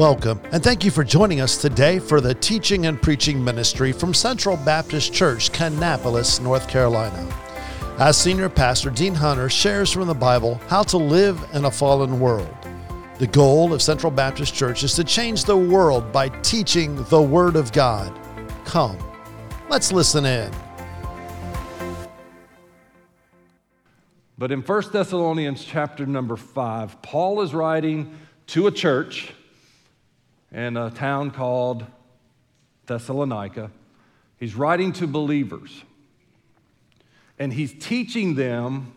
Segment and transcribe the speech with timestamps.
[0.00, 4.14] Welcome, and thank you for joining us today for the teaching and preaching ministry from
[4.14, 7.30] Central Baptist Church, Kannapolis, North Carolina.
[7.98, 12.18] As Senior Pastor Dean Hunter shares from the Bible how to live in a fallen
[12.18, 12.48] world.
[13.18, 17.54] The goal of Central Baptist Church is to change the world by teaching the Word
[17.54, 18.10] of God.
[18.64, 18.96] Come,
[19.68, 20.50] let's listen in.
[24.38, 29.34] But in 1 Thessalonians chapter number 5, Paul is writing to a church
[30.52, 31.84] in a town called
[32.86, 33.70] Thessalonica.
[34.38, 35.84] He's writing to believers,
[37.38, 38.92] and he's teaching them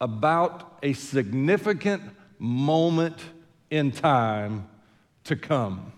[0.00, 2.02] about a significant
[2.38, 3.20] moment
[3.70, 4.68] in time
[5.24, 5.92] to come.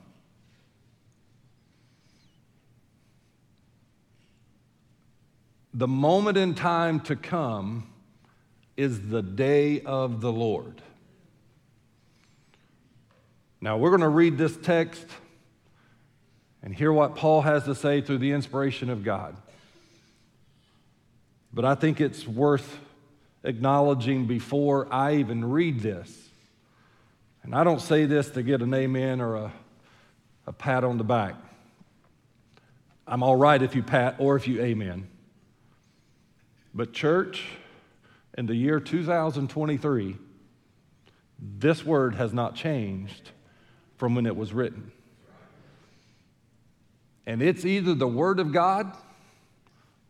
[5.73, 7.87] The moment in time to come
[8.77, 10.83] is the day of the Lord.
[13.61, 15.07] Now, we're going to read this text
[16.63, 19.37] and hear what Paul has to say through the inspiration of God.
[21.53, 22.79] But I think it's worth
[23.45, 26.29] acknowledging before I even read this.
[27.43, 29.53] And I don't say this to get an amen or a,
[30.47, 31.35] a pat on the back.
[33.07, 35.09] I'm all right if you pat or if you amen.
[36.73, 37.45] But, church,
[38.39, 40.17] in the year 2023,
[41.39, 43.33] this word has not changed
[44.01, 44.91] from when it was written.
[47.27, 48.97] And it's either the Word of God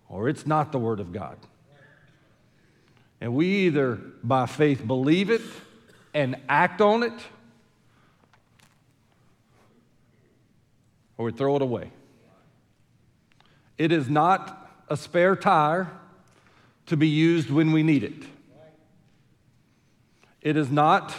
[0.09, 1.37] or it's not the Word of God.
[3.21, 5.43] And we either by faith believe it
[6.15, 7.13] and act on it,
[11.19, 11.91] or we throw it away.
[13.77, 15.91] It is not a spare tire
[16.87, 18.23] to be used when we need it.
[20.43, 21.13] It is not,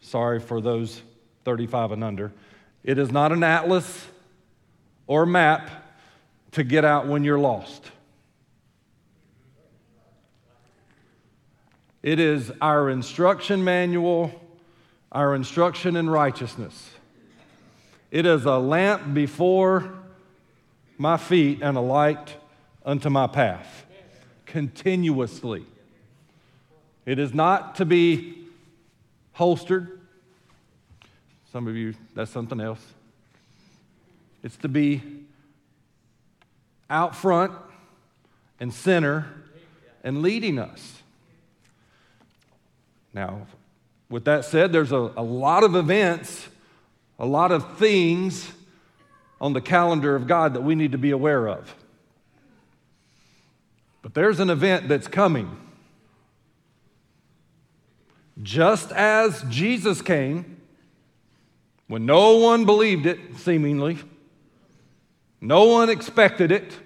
[0.00, 1.02] sorry for those
[1.44, 2.32] 35 and under.
[2.82, 4.06] It is not an atlas
[5.06, 5.70] or map
[6.52, 7.90] to get out when you're lost.
[12.02, 14.30] It is our instruction manual,
[15.10, 16.90] our instruction in righteousness.
[18.10, 19.92] It is a lamp before
[20.98, 22.36] my feet and a light
[22.84, 23.86] unto my path
[24.44, 25.64] continuously.
[27.06, 28.46] It is not to be
[29.32, 30.00] holstered,
[31.54, 32.84] some of you, that's something else.
[34.42, 35.00] It's to be
[36.90, 37.52] out front
[38.58, 39.26] and center
[40.02, 41.00] and leading us.
[43.12, 43.46] Now,
[44.10, 46.48] with that said, there's a, a lot of events,
[47.20, 48.50] a lot of things
[49.40, 51.72] on the calendar of God that we need to be aware of.
[54.02, 55.56] But there's an event that's coming.
[58.42, 60.53] Just as Jesus came,
[61.86, 63.98] when no one believed it, seemingly,
[65.40, 66.78] no one expected it.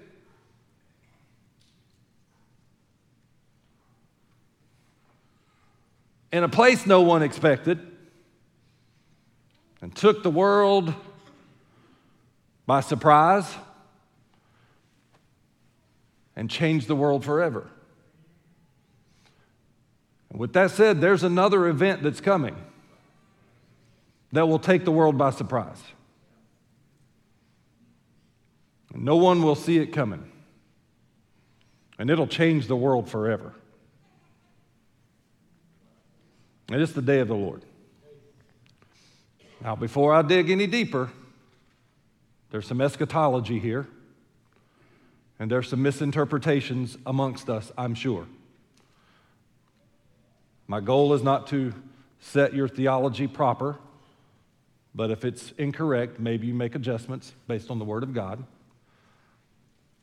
[6.31, 7.79] In a place no one expected,
[9.81, 10.93] and took the world
[12.67, 13.51] by surprise
[16.35, 17.67] and changed the world forever.
[20.29, 22.55] And with that said, there's another event that's coming
[24.31, 25.81] that will take the world by surprise.
[28.93, 30.31] No one will see it coming.
[31.97, 33.53] And it'll change the world forever.
[36.71, 37.63] And it's the day of the Lord.
[39.61, 41.09] Now, before I dig any deeper,
[42.51, 43.87] there's some eschatology here,
[45.37, 48.25] and there's some misinterpretations amongst us, I'm sure.
[50.67, 51.73] My goal is not to
[52.19, 53.77] set your theology proper.
[54.95, 58.43] But if it's incorrect, maybe you make adjustments based on the Word of God.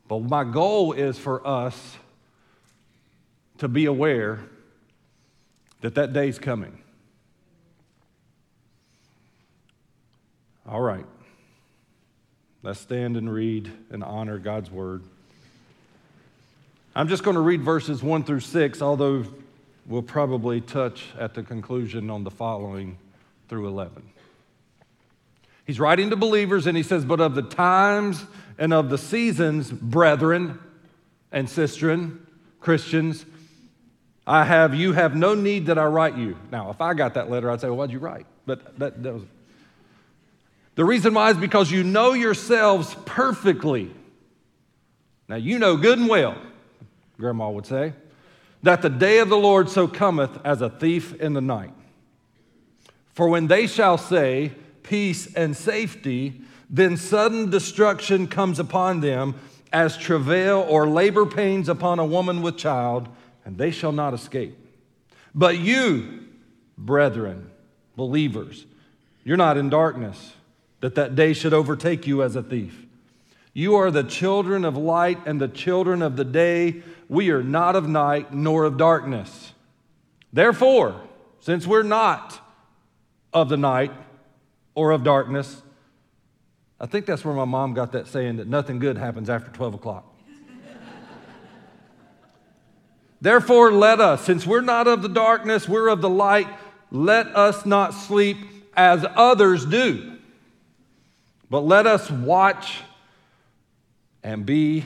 [0.07, 1.97] But my goal is for us
[3.57, 4.39] to be aware
[5.81, 6.77] that that day's coming.
[10.67, 11.05] All right.
[12.63, 15.03] Let's stand and read and honor God's Word.
[16.95, 19.23] I'm just going to read verses 1 through 6, although
[19.85, 22.97] we'll probably touch at the conclusion on the following
[23.47, 24.03] through 11.
[25.67, 28.25] He's writing to believers and he says, But of the times
[28.57, 30.59] and of the seasons, brethren
[31.31, 32.19] and sistren,
[32.61, 33.25] Christians,
[34.25, 36.37] I have, you have no need that I write you.
[36.51, 38.25] Now, if I got that letter, I'd say, well, why'd you write?
[38.45, 39.23] But that, that was.
[40.75, 43.91] The reason why is because you know yourselves perfectly.
[45.27, 46.37] Now, you know good and well,
[47.17, 47.93] Grandma would say,
[48.63, 51.73] that the day of the Lord so cometh as a thief in the night.
[53.13, 54.53] For when they shall say,
[54.87, 59.35] peace, and safety, then sudden destruction comes upon them
[59.71, 63.07] as travail or labor pains upon a woman with child,
[63.45, 64.57] and they shall not escape.
[65.35, 66.25] But you,
[66.77, 67.51] brethren,
[67.95, 68.65] believers,
[69.23, 70.33] you're not in darkness,
[70.79, 72.85] that that day should overtake you as a thief.
[73.53, 76.83] You are the children of light and the children of the day.
[77.09, 79.53] We are not of night nor of darkness.
[80.31, 81.01] Therefore,
[81.39, 82.39] since we're not
[83.33, 83.91] of the night
[84.77, 85.63] or of darkness,
[86.79, 89.73] I think that's where my mom got that saying that nothing good happens after 12
[89.73, 90.05] o'clock.
[93.21, 96.47] Therefore, let us, since we're not of the darkness, we're of the light,
[96.91, 98.37] let us not sleep
[98.75, 100.19] as others do,
[101.49, 102.81] but let us watch
[104.21, 104.85] and be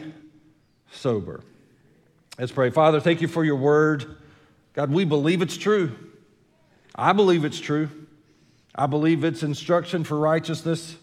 [0.89, 1.43] sober.
[2.39, 2.69] Let's pray.
[2.69, 4.15] Father, thank you for your word.
[4.71, 5.91] God, we believe it's true.
[6.95, 7.89] I believe it's true.
[8.73, 10.95] I believe it's instruction for righteousness.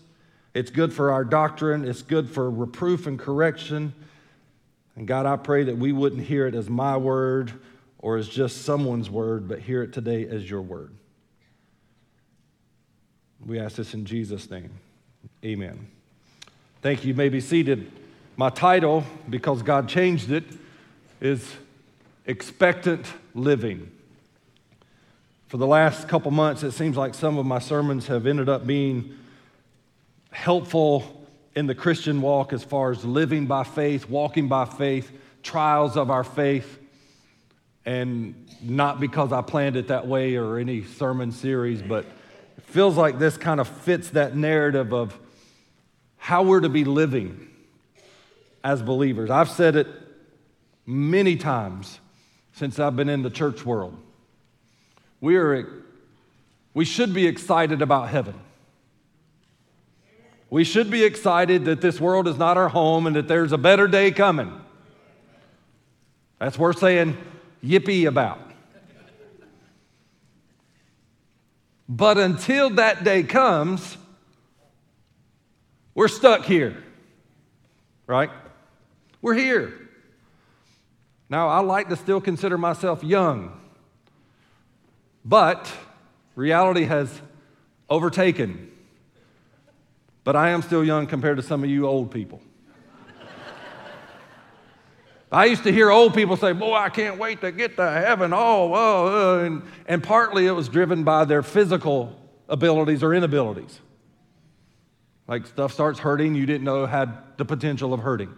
[0.54, 1.84] It's good for our doctrine.
[1.84, 3.92] It's good for reproof and correction.
[4.96, 7.52] And God, I pray that we wouldn't hear it as my word
[7.98, 10.92] or as just someone's word, but hear it today as your word.
[13.44, 14.70] We ask this in Jesus' name.
[15.44, 15.88] Amen.
[16.82, 17.08] Thank you.
[17.08, 17.90] You may be seated.
[18.36, 20.44] My title, because God changed it,
[21.20, 21.52] is
[22.26, 23.90] Expectant Living.
[25.48, 28.66] For the last couple months, it seems like some of my sermons have ended up
[28.66, 29.14] being
[30.30, 35.10] helpful in the Christian walk as far as living by faith, walking by faith,
[35.42, 36.78] trials of our faith.
[37.86, 42.04] And not because I planned it that way or any sermon series, but
[42.58, 45.18] it feels like this kind of fits that narrative of
[46.18, 47.48] how we're to be living
[48.62, 49.30] as believers.
[49.30, 49.86] I've said it
[50.84, 52.00] many times
[52.52, 53.96] since I've been in the church world.
[55.20, 55.84] We, are,
[56.74, 58.34] we should be excited about heaven.
[60.50, 63.58] We should be excited that this world is not our home and that there's a
[63.58, 64.60] better day coming.
[66.38, 67.16] That's worth saying
[67.62, 68.40] yippee about.
[71.88, 73.96] But until that day comes,
[75.94, 76.76] we're stuck here,
[78.06, 78.30] right?
[79.22, 79.72] We're here.
[81.30, 83.58] Now, I like to still consider myself young,
[85.24, 85.70] but
[86.34, 87.20] reality has
[87.90, 88.70] overtaken.
[90.24, 92.40] But I am still young compared to some of you old people.
[95.30, 98.32] I used to hear old people say, Boy, I can't wait to get to heaven.
[98.32, 99.44] Oh, oh, oh.
[99.44, 102.18] And, and partly it was driven by their physical
[102.48, 103.78] abilities or inabilities.
[105.26, 108.34] Like stuff starts hurting you didn't know had the potential of hurting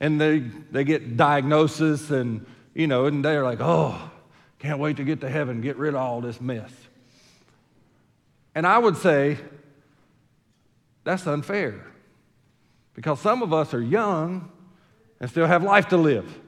[0.00, 4.10] and they, they get diagnosis and, you know, and they're like, oh,
[4.58, 6.72] can't wait to get to heaven, get rid of all this mess.
[8.54, 9.38] And I would say
[11.04, 11.86] that's unfair
[12.94, 14.50] because some of us are young
[15.20, 16.40] and still have life to live.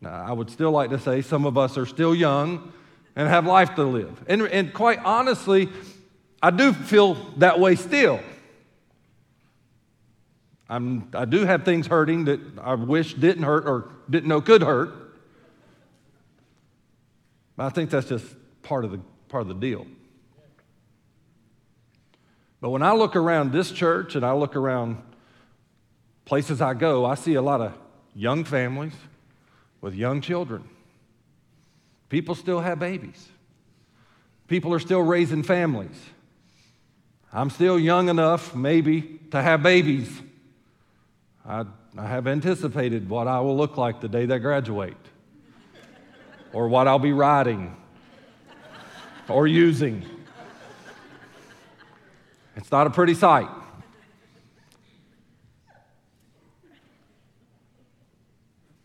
[0.00, 2.72] Now, I would still like to say some of us are still young
[3.16, 4.24] and have life to live.
[4.28, 5.68] And, and quite honestly,
[6.40, 8.20] I do feel that way still.
[10.68, 14.62] I'm, I do have things hurting that I wish didn't hurt or didn't know could
[14.62, 15.07] hurt.
[17.58, 18.24] But I think that's just
[18.62, 19.84] part of the, part of the deal.
[22.60, 25.02] But when I look around this church and I look around
[26.24, 27.74] places I go, I see a lot of
[28.14, 28.92] young families
[29.80, 30.68] with young children.
[32.08, 33.28] People still have babies.
[34.46, 35.98] People are still raising families.
[37.32, 40.08] I'm still young enough, maybe, to have babies.
[41.44, 41.64] I,
[41.96, 44.96] I have anticipated what I will look like the day they graduate,
[46.52, 47.76] or what I'll be riding
[49.28, 50.04] or using.
[52.56, 53.48] It's not a pretty sight.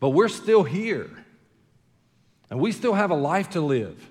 [0.00, 1.08] But we're still here.
[2.50, 4.10] And we still have a life to live.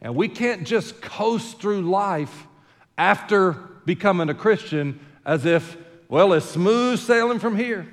[0.00, 2.46] And we can't just coast through life
[2.98, 3.52] after
[3.84, 5.76] becoming a Christian as if
[6.08, 7.92] well, it's smooth sailing from here.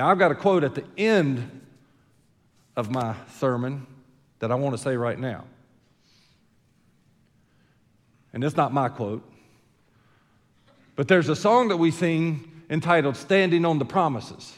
[0.00, 1.60] Now, I've got a quote at the end
[2.74, 3.86] of my sermon
[4.38, 5.44] that I want to say right now.
[8.32, 9.22] And it's not my quote,
[10.96, 14.56] but there's a song that we sing entitled Standing on the Promises.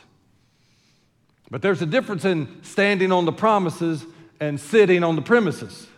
[1.50, 4.06] But there's a difference in standing on the promises
[4.38, 5.88] and sitting on the premises.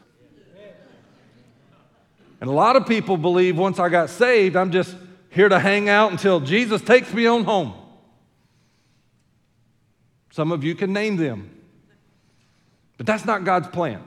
[2.41, 4.97] And a lot of people believe once I got saved, I'm just
[5.29, 7.75] here to hang out until Jesus takes me on home.
[10.35, 11.49] Some of you can name them.
[12.97, 14.03] But that's not God's plan.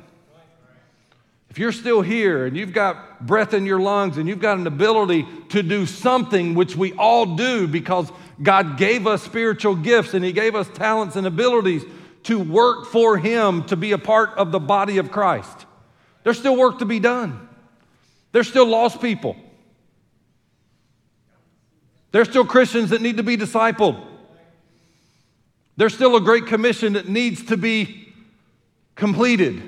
[1.50, 4.68] if you're still here and you've got breath in your lungs and you've got an
[4.68, 8.12] ability to do something, which we all do because
[8.44, 11.86] God gave us spiritual gifts and He gave us talents and abilities
[12.24, 15.66] to work for Him to be a part of the body of Christ,
[16.26, 17.48] there's still work to be done.
[18.34, 19.38] There's still lost people.
[22.12, 24.07] There's still Christians that need to be discipled.
[25.78, 28.14] There's still a great commission that needs to be
[28.96, 29.62] completed.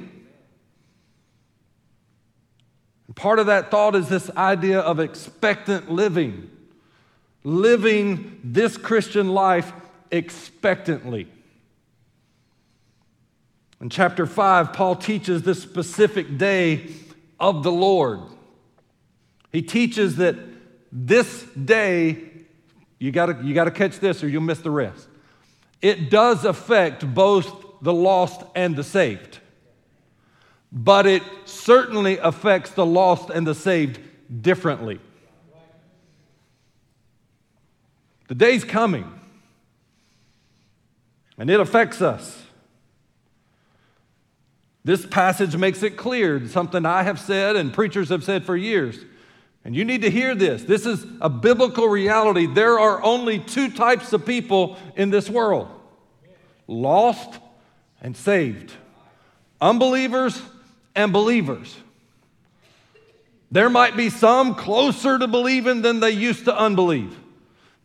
[3.07, 6.49] And Part of that thought is this idea of expectant living,
[7.43, 9.71] living this Christian life
[10.11, 11.27] expectantly.
[13.79, 16.87] In chapter 5, Paul teaches this specific day
[17.39, 18.19] of the Lord.
[19.51, 20.35] He teaches that
[20.91, 22.17] this day,
[22.97, 25.08] you gotta, you gotta catch this or you'll miss the rest.
[25.81, 29.39] It does affect both the lost and the saved
[30.71, 33.99] but it certainly affects the lost and the saved
[34.41, 34.99] differently.
[38.27, 39.11] The day's coming,
[41.37, 42.43] and it affects us.
[44.83, 48.97] This passage makes it clear, something I have said and preachers have said for years.
[49.65, 50.63] And you need to hear this.
[50.63, 52.45] This is a biblical reality.
[52.45, 55.67] There are only two types of people in this world
[56.67, 57.39] lost
[58.01, 58.71] and saved.
[59.59, 60.41] Unbelievers
[60.95, 61.75] and believers.
[63.51, 67.17] There might be some closer to believing than they used to unbelieve,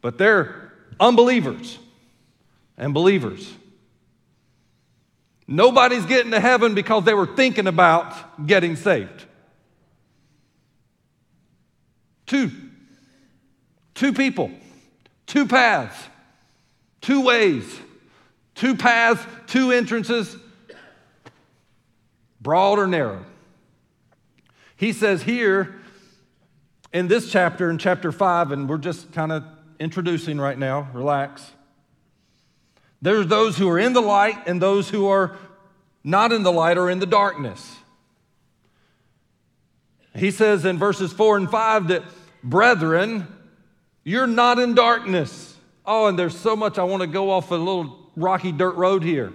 [0.03, 1.79] but they're unbelievers
[2.77, 3.51] and believers.
[5.47, 9.25] Nobody's getting to heaven because they were thinking about getting saved.
[12.27, 12.51] Two.
[13.95, 14.51] Two people,
[15.27, 15.97] two paths,
[17.01, 17.65] two ways,
[18.57, 20.37] two paths, two entrances,
[22.41, 23.25] broad or narrow.
[24.77, 25.77] He says here
[26.93, 29.45] in this chapter, in chapter 5, and we're just kind of
[29.79, 31.53] introducing right now, relax.
[33.01, 35.37] There's those who are in the light and those who are
[36.03, 37.77] not in the light or in the darkness.
[40.17, 42.03] He says in verses 4 and 5 that,
[42.43, 43.27] brethren,
[44.05, 45.57] you're not in darkness.
[45.85, 49.03] Oh, and there's so much I want to go off a little rocky dirt road
[49.03, 49.33] here.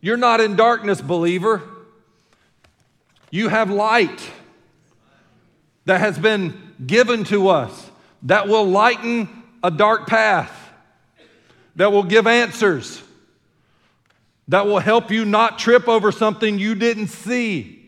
[0.00, 1.62] You're not in darkness, believer.
[3.30, 4.30] You have light
[5.84, 7.90] that has been given to us
[8.24, 9.28] that will lighten
[9.62, 10.52] a dark path,
[11.76, 13.02] that will give answers,
[14.48, 17.81] that will help you not trip over something you didn't see.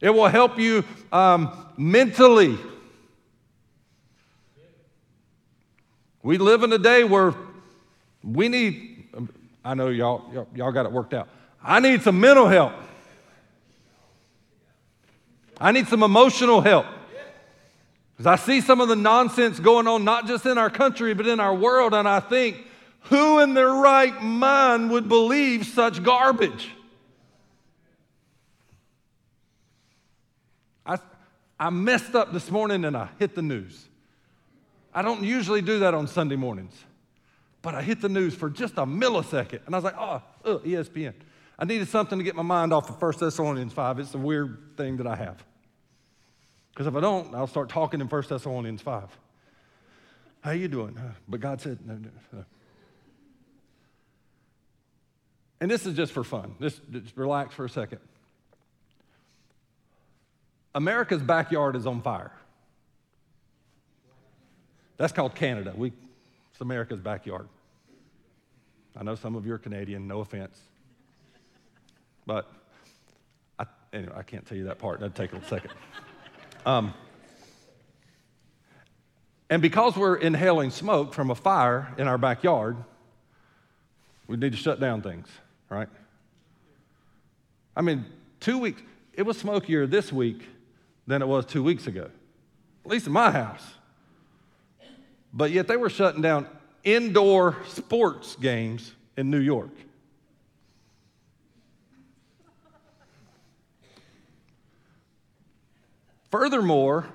[0.00, 2.58] It will help you um, mentally.
[6.22, 7.34] We live in a day where
[8.22, 8.98] we need
[9.68, 11.28] I know y'all, y'all, y'all got it worked out.
[11.62, 12.72] I need some mental help.
[15.60, 16.86] I need some emotional help.
[18.16, 21.26] Because I see some of the nonsense going on, not just in our country, but
[21.26, 22.56] in our world, and I think,
[23.02, 26.70] who in their right mind would believe such garbage?
[30.86, 30.98] I,
[31.58, 33.88] I messed up this morning and I hit the news.
[34.94, 36.74] I don't usually do that on Sunday mornings.
[37.62, 40.58] But I hit the news for just a millisecond, and I was like, oh, uh,
[40.58, 41.14] ESPN.
[41.58, 43.98] I needed something to get my mind off of 1 Thessalonians 5.
[43.98, 45.44] It's a weird thing that I have.
[46.70, 49.18] Because if I don't, I'll start talking in 1 Thessalonians 5.
[50.40, 50.96] How you doing?
[51.28, 52.44] But God said, no, no, no.
[55.60, 56.54] And this is just for fun.
[56.60, 57.98] Just, just relax for a second.
[60.78, 62.30] America's backyard is on fire.
[64.96, 65.74] That's called Canada.
[65.76, 65.92] We
[66.52, 67.48] it's America's backyard.
[68.96, 70.56] I know some of you are Canadian, no offense.
[72.26, 72.48] But
[73.58, 75.00] I, anyway, I can't tell you that part.
[75.00, 75.72] That'd take a second.
[76.66, 76.92] Um,
[79.48, 82.76] and because we're inhaling smoke from a fire in our backyard,
[84.26, 85.28] we need to shut down things,
[85.70, 85.88] right?
[87.74, 88.04] I mean,
[88.40, 88.82] two weeks,
[89.14, 90.42] it was smokier this week
[91.08, 92.10] than it was two weeks ago,
[92.84, 93.64] at least in my house.
[95.32, 96.46] But yet they were shutting down
[96.84, 99.70] indoor sports games in New York.
[106.30, 107.08] Furthermore,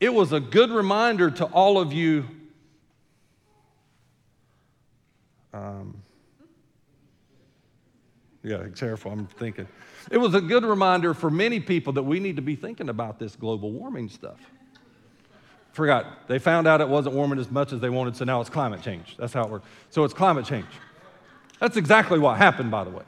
[0.00, 2.26] it was a good reminder to all of you.
[5.54, 6.02] Um,
[8.42, 9.68] yeah, careful, I'm thinking.
[10.10, 13.18] It was a good reminder for many people that we need to be thinking about
[13.18, 14.38] this global warming stuff.
[15.72, 16.28] Forgot.
[16.28, 18.82] They found out it wasn't warming as much as they wanted, so now it's climate
[18.82, 19.16] change.
[19.16, 19.66] That's how it works.
[19.90, 20.66] So it's climate change.
[21.60, 23.04] That's exactly what happened, by the way.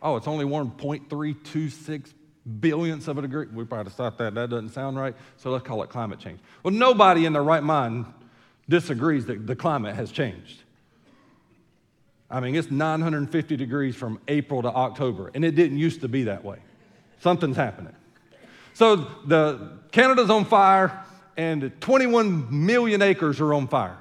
[0.00, 2.12] Oh, it's only 1.326
[2.60, 3.46] billionths of a degree.
[3.46, 4.34] We probably thought that.
[4.34, 5.14] That doesn't sound right.
[5.36, 6.40] So let's call it climate change.
[6.62, 8.06] Well, nobody in their right mind
[8.68, 10.62] disagrees that the climate has changed.
[12.32, 16.24] I mean, it's 950 degrees from April to October, and it didn't used to be
[16.24, 16.58] that way.
[17.20, 17.94] Something's happening.
[18.72, 21.04] So the Canada's on fire,
[21.36, 23.98] and 21 million acres are on fire.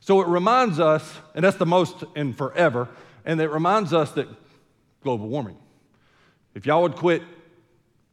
[0.00, 2.88] So it reminds us, and that's the most in forever,
[3.24, 4.26] and it reminds us that
[5.02, 5.56] global warming.
[6.54, 7.22] If y'all would quit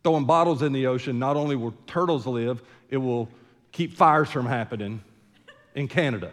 [0.03, 3.27] throwing bottles in the ocean, not only will turtles live, it will
[3.71, 5.01] keep fires from happening
[5.73, 6.31] in Canada.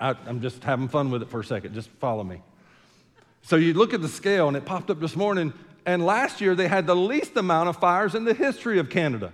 [0.00, 1.74] I, am just having fun with it for a second.
[1.74, 2.42] Just follow me.
[3.42, 5.52] So you look at the scale, and it popped up this morning,
[5.84, 9.32] and last year they had the least amount of fires in the history of Canada.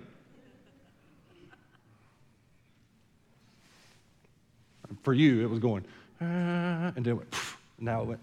[5.01, 5.83] For you, it was going,
[6.21, 7.35] uh, and then it went,
[7.79, 8.19] now it went.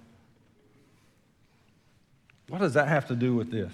[2.48, 3.72] What does that have to do with this?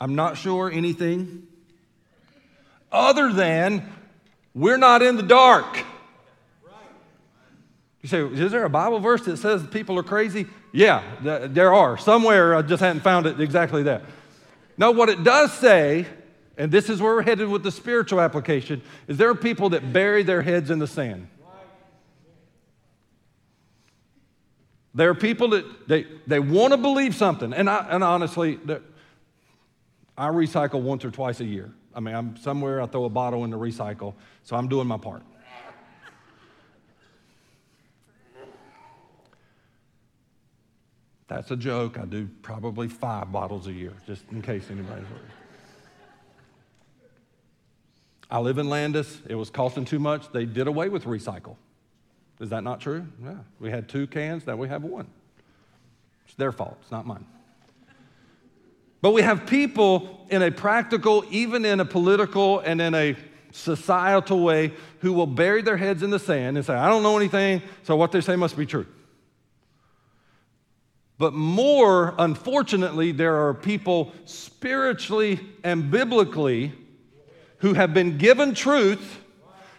[0.00, 1.46] I'm not sure anything
[2.92, 3.90] other than
[4.54, 5.84] we're not in the dark.
[8.06, 10.46] You say, is there a Bible verse that says people are crazy?
[10.70, 11.98] Yeah, th- there are.
[11.98, 14.00] Somewhere I just hadn't found it exactly there.
[14.78, 16.06] No, what it does say,
[16.56, 19.92] and this is where we're headed with the spiritual application, is there are people that
[19.92, 21.26] bury their heads in the sand.
[24.94, 27.52] There are people that they, they want to believe something.
[27.52, 28.60] And, I, and honestly,
[30.16, 31.72] I recycle once or twice a year.
[31.92, 34.96] I mean, I'm somewhere, I throw a bottle in the recycle, so I'm doing my
[34.96, 35.24] part.
[41.28, 41.98] That's a joke.
[41.98, 45.32] I do probably five bottles a year, just in case anybody's worried.
[48.30, 49.20] I live in Landis.
[49.28, 50.30] It was costing too much.
[50.32, 51.56] They did away with recycle.
[52.40, 53.06] Is that not true?
[53.24, 53.38] Yeah.
[53.60, 55.06] We had two cans, now we have one.
[56.26, 57.24] It's their fault, it's not mine.
[59.00, 63.16] But we have people in a practical, even in a political, and in a
[63.52, 67.16] societal way who will bury their heads in the sand and say, I don't know
[67.16, 68.86] anything, so what they say must be true.
[71.18, 76.72] But more, unfortunately, there are people spiritually and biblically
[77.58, 79.22] who have been given truth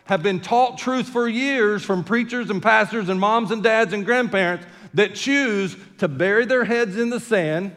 [0.08, 4.06] have been taught truth for years from preachers and pastors and moms and dads and
[4.06, 7.76] grandparents that choose to bury their heads in the sand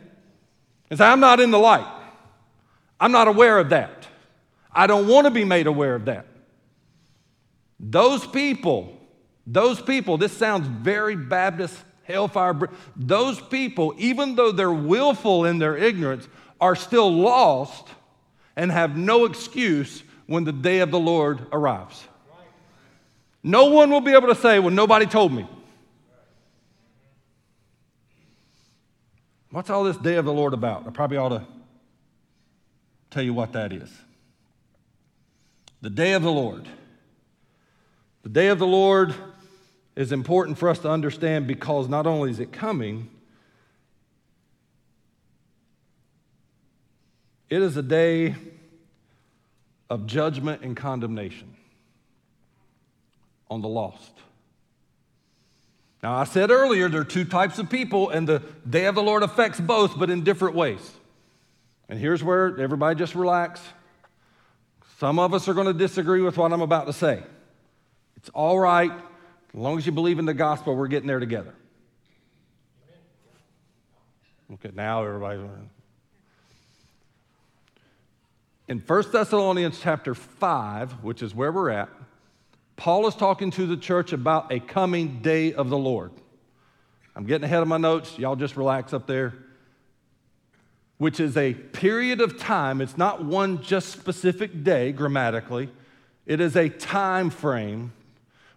[0.89, 1.87] and say, I'm not in the light.
[3.01, 4.07] I'm not aware of that.
[4.73, 6.27] I don't want to be made aware of that.
[7.81, 8.97] Those people,
[9.47, 11.77] those people, this sounds very Baptist,
[12.11, 12.69] hellfire.
[12.97, 16.29] Those people, even though they're willful in their ignorance,
[16.61, 17.89] are still lost
[18.57, 22.07] and have no excuse when the day of the Lord arrives.
[23.43, 25.47] No one will be able to say, Well, nobody told me.
[29.51, 30.87] What's all this day of the Lord about?
[30.87, 31.45] I probably ought to
[33.11, 33.91] tell you what that is.
[35.81, 36.69] The day of the Lord.
[38.23, 39.15] The day of the Lord
[40.01, 43.11] is important for us to understand because not only is it coming,
[47.51, 48.35] it is a day
[49.91, 51.55] of judgment and condemnation
[53.51, 54.13] on the lost.
[56.03, 59.03] Now, I said earlier there are two types of people, and the day of the
[59.03, 60.93] Lord affects both, but in different ways.
[61.91, 63.61] And here's where everybody just relax.
[64.99, 67.23] Some of us are going to disagree with what I'm about to say.
[68.17, 68.93] It's all right.
[69.53, 71.55] As long as you believe in the gospel, we're getting there together.
[74.55, 75.43] Okay, now everybody's.
[78.69, 81.89] In 1 Thessalonians chapter 5, which is where we're at,
[82.77, 86.13] Paul is talking to the church about a coming day of the Lord.
[87.17, 88.19] I'm getting ahead of my notes.
[88.19, 89.35] Y'all just relax up there.
[90.99, 92.81] Which is a period of time.
[92.81, 95.71] It's not one just specific day grammatically.
[96.27, 97.93] It is a time frame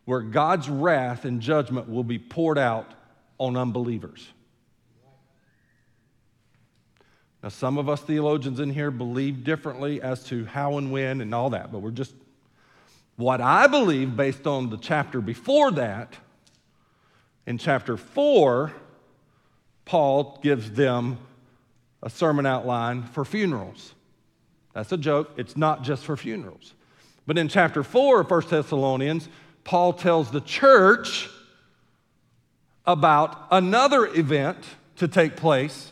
[0.06, 2.92] where God's wrath and judgment will be poured out
[3.38, 4.28] on unbelievers.
[7.42, 11.36] Now, some of us theologians in here believe differently as to how and when and
[11.36, 12.14] all that, but we're just
[13.16, 16.16] what I believe, based on the chapter before that,
[17.46, 18.74] in chapter 4,
[19.86, 21.18] Paul gives them
[22.02, 23.94] a sermon outline for funerals.
[24.74, 25.32] That's a joke.
[25.38, 26.74] It's not just for funerals.
[27.28, 29.30] But in chapter 4 of 1 Thessalonians,
[29.64, 31.30] Paul tells the church
[32.86, 34.58] about another event
[34.98, 35.92] to take place.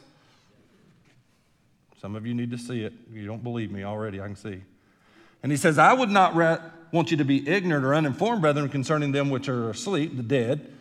[2.01, 2.93] Some of you need to see it.
[3.11, 4.61] You don't believe me already, I can see.
[5.43, 6.35] And he says, I would not
[6.91, 10.71] want you to be ignorant or uninformed, brethren, concerning them which are asleep, the dead,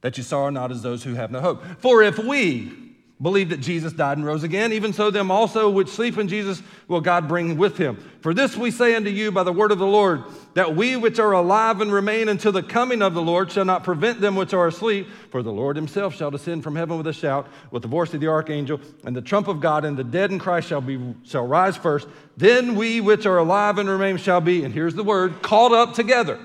[0.00, 1.64] that you sorrow not as those who have no hope.
[1.78, 2.87] For if we
[3.20, 6.62] believe that Jesus died and rose again, even so them also which sleep in Jesus
[6.86, 7.96] will God bring with him.
[8.20, 10.22] For this we say unto you by the word of the Lord,
[10.54, 13.82] that we which are alive and remain until the coming of the Lord shall not
[13.82, 15.08] prevent them which are asleep.
[15.30, 18.20] For the Lord himself shall descend from heaven with a shout, with the voice of
[18.20, 21.46] the archangel, and the trump of God, and the dead in Christ shall, be, shall
[21.46, 22.06] rise first.
[22.36, 25.92] Then we which are alive and remain shall be, and here's the word, called up
[25.92, 26.38] together.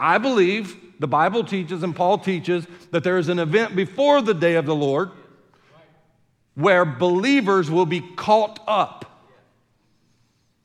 [0.00, 4.34] I believe the Bible teaches and Paul teaches that there is an event before the
[4.34, 5.10] day of the Lord
[6.56, 9.04] where believers will be caught up.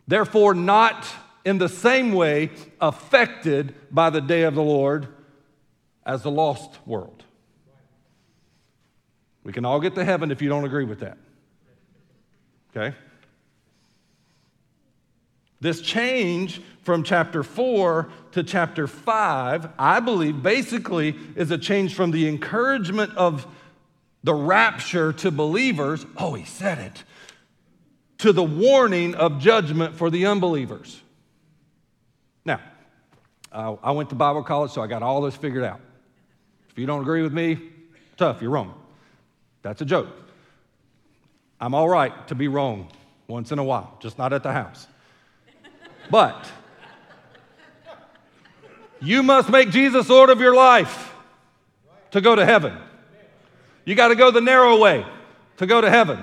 [0.08, 1.08] Therefore, not
[1.46, 2.50] in the same way
[2.80, 5.08] affected by the day of the Lord
[6.06, 7.24] as the lost world.
[9.44, 11.18] We can all get to heaven if you don't agree with that.
[12.76, 12.96] Okay?
[15.60, 22.12] This change from chapter 4 to chapter 5, I believe, basically is a change from
[22.12, 23.46] the encouragement of
[24.24, 27.04] the rapture to believers, oh, he said it,
[28.20, 31.02] to the warning of judgment for the unbelievers.
[32.46, 32.60] Now,
[33.52, 35.80] uh, I went to Bible college, so I got all this figured out.
[36.70, 37.58] If you don't agree with me,
[38.18, 38.74] tough, you're wrong.
[39.64, 40.08] That's a joke.
[41.60, 42.90] I'm all right to be wrong
[43.28, 44.88] once in a while, just not at the house.
[46.10, 46.50] But
[49.00, 51.14] you must make Jesus Lord of your life
[52.12, 52.78] to go to heaven.
[53.92, 55.06] You got to go the narrow way
[55.58, 56.18] to go to heaven.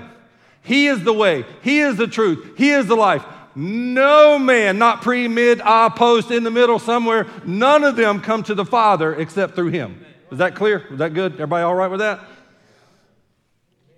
[0.63, 3.23] He is the way, He is the truth, He is the life.
[3.55, 8.43] No man, not pre, mid, ah, post, in the middle, somewhere, none of them come
[8.45, 10.03] to the Father except through Him.
[10.33, 10.87] Is that clear?
[10.91, 11.35] Is that good?
[11.35, 12.21] Everybody all right with that?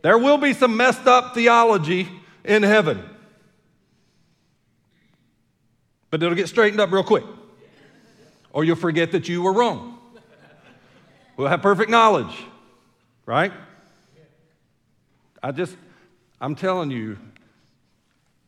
[0.03, 2.09] There will be some messed up theology
[2.45, 3.01] in heaven,
[6.11, 7.25] but it'll get straightened up real quick,
[8.53, 9.97] or you'll forget that you were wrong.
[11.37, 12.37] We'll have perfect knowledge
[13.31, 13.53] right?
[15.41, 15.77] I just,
[16.41, 17.17] I'm telling you,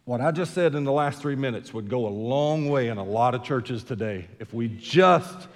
[0.06, 2.98] what I just said in the last three minutes would go a long way in
[2.98, 5.46] a lot of churches today if we just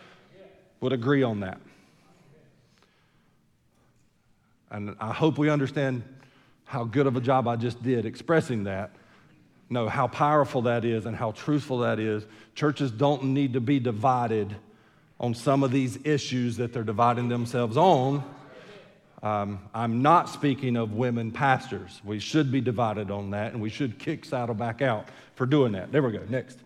[0.81, 1.59] would agree on that.
[4.71, 6.05] And I hope we understand
[6.65, 8.93] how good of a job I just did expressing that.
[9.69, 12.25] Know how powerful that is and how truthful that is.
[12.55, 14.55] Churches don't need to be divided
[15.19, 18.23] on some of these issues that they're dividing themselves on
[19.23, 22.01] um, I'm not speaking of women pastors.
[22.05, 25.91] We should be divided on that, and we should kick Saddleback out for doing that.
[25.91, 26.23] There we go.
[26.29, 26.59] Next.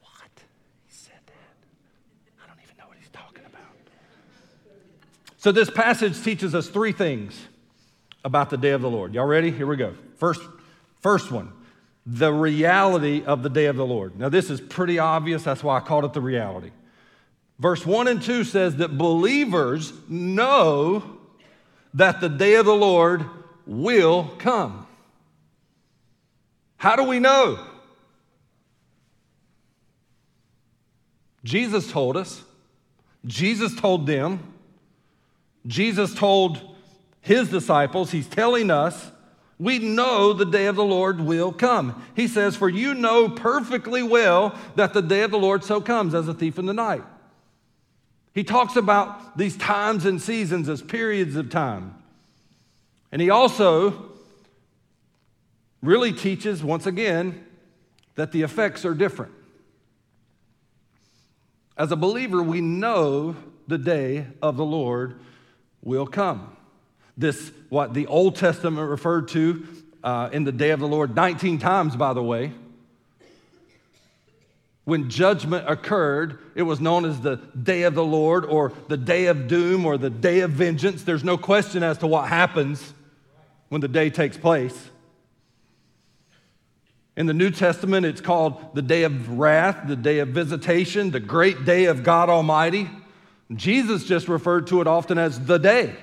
[0.00, 0.30] What?
[0.86, 2.42] He said that.
[2.42, 3.62] I don't even know what he's talking about.
[5.36, 7.40] So, this passage teaches us three things
[8.24, 9.14] about the day of the Lord.
[9.14, 9.50] Y'all ready?
[9.50, 9.94] Here we go.
[10.16, 10.42] First,
[11.00, 11.52] first one
[12.04, 14.18] the reality of the day of the Lord.
[14.18, 15.44] Now, this is pretty obvious.
[15.44, 16.70] That's why I called it the reality.
[17.58, 21.18] Verse 1 and 2 says that believers know
[21.94, 23.24] that the day of the Lord
[23.66, 24.86] will come.
[26.76, 27.64] How do we know?
[31.44, 32.42] Jesus told us.
[33.24, 34.40] Jesus told them.
[35.66, 36.60] Jesus told
[37.20, 38.10] his disciples.
[38.10, 39.10] He's telling us.
[39.58, 42.02] We know the day of the Lord will come.
[42.16, 46.14] He says, For you know perfectly well that the day of the Lord so comes
[46.14, 47.04] as a thief in the night.
[48.34, 51.94] He talks about these times and seasons as periods of time.
[53.10, 54.10] And he also
[55.82, 57.44] really teaches, once again,
[58.14, 59.32] that the effects are different.
[61.76, 65.20] As a believer, we know the day of the Lord
[65.82, 66.56] will come.
[67.16, 69.66] This, what the Old Testament referred to
[70.02, 72.52] uh, in the day of the Lord 19 times, by the way.
[74.84, 79.26] When judgment occurred, it was known as the day of the Lord or the day
[79.26, 81.04] of doom or the day of vengeance.
[81.04, 82.92] There's no question as to what happens
[83.68, 84.90] when the day takes place.
[87.16, 91.20] In the New Testament, it's called the day of wrath, the day of visitation, the
[91.20, 92.90] great day of God Almighty.
[93.54, 95.94] Jesus just referred to it often as the day.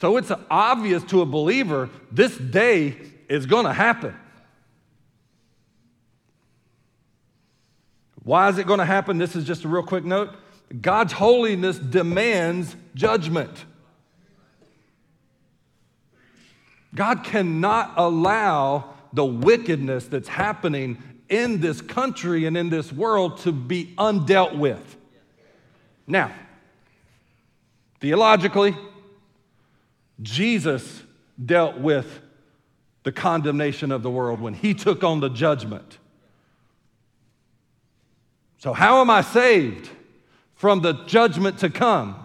[0.00, 2.96] So it's obvious to a believer this day
[3.28, 4.14] is going to happen.
[8.26, 9.18] Why is it going to happen?
[9.18, 10.34] This is just a real quick note.
[10.80, 13.64] God's holiness demands judgment.
[16.92, 23.52] God cannot allow the wickedness that's happening in this country and in this world to
[23.52, 24.96] be undealt with.
[26.08, 26.32] Now,
[28.00, 28.76] theologically,
[30.20, 31.04] Jesus
[31.44, 32.22] dealt with
[33.04, 35.98] the condemnation of the world when he took on the judgment.
[38.58, 39.90] So, how am I saved?
[40.56, 42.16] from the judgment to come.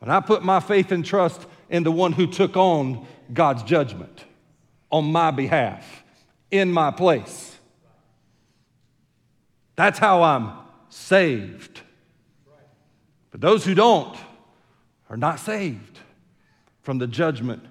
[0.00, 4.24] When I put my faith and trust in the one who took on God's judgment
[4.90, 6.02] on my behalf,
[6.50, 7.56] in my place.
[9.76, 10.52] That's how I'm
[10.88, 11.82] saved.
[13.30, 14.16] But those who don't
[15.10, 15.98] are not saved
[16.80, 17.64] from the judgment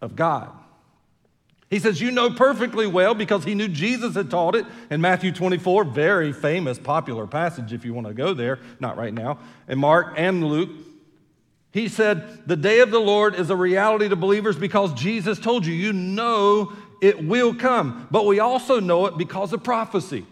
[0.00, 0.50] of God.
[1.68, 5.32] He says, You know perfectly well because he knew Jesus had taught it in Matthew
[5.32, 9.78] 24, very famous, popular passage if you want to go there, not right now, in
[9.78, 10.70] Mark and Luke.
[11.72, 15.66] He said, The day of the Lord is a reality to believers because Jesus told
[15.66, 15.74] you.
[15.74, 20.24] You know it will come, but we also know it because of prophecy.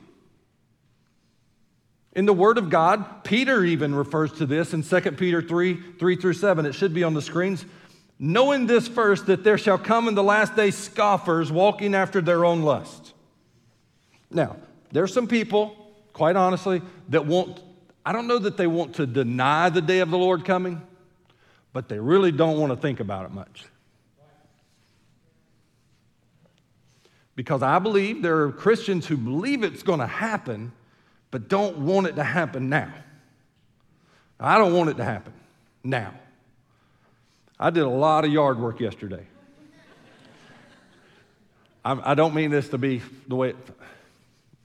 [2.15, 6.17] In the Word of God, Peter even refers to this in 2 Peter 3 3
[6.17, 6.65] through 7.
[6.65, 7.67] It should be on the screens.
[8.19, 12.45] Knowing this first, that there shall come in the last day scoffers walking after their
[12.45, 13.13] own lust.
[14.31, 14.57] Now,
[14.93, 15.77] there's some people,
[16.13, 17.61] quite honestly, that want,
[18.07, 20.81] I don't know that they want to deny the day of the Lord coming,
[21.73, 23.65] but they really don't want to think about it much.
[27.37, 30.71] Because I believe there are Christians who believe it's going to happen,
[31.33, 32.93] but don't want it to happen now.
[34.39, 35.33] I don't want it to happen
[35.83, 36.15] now.
[37.65, 39.27] I did a lot of yard work yesterday.
[41.83, 43.57] I, I don't mean this to be the way it,